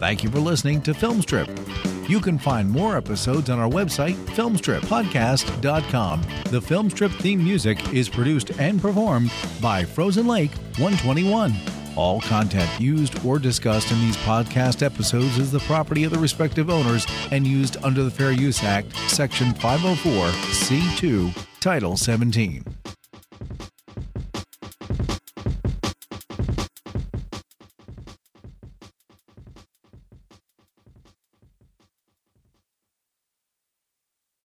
[0.00, 1.50] Thank you for listening to Film Strip.
[2.08, 6.22] You can find more episodes on our website, filmstrippodcast.com.
[6.44, 11.79] The Filmstrip theme music is produced and performed by Frozen Lake 121.
[11.96, 16.70] All content used or discussed in these podcast episodes is the property of the respective
[16.70, 22.64] owners and used under the Fair Use Act, Section 504, C2, Title 17.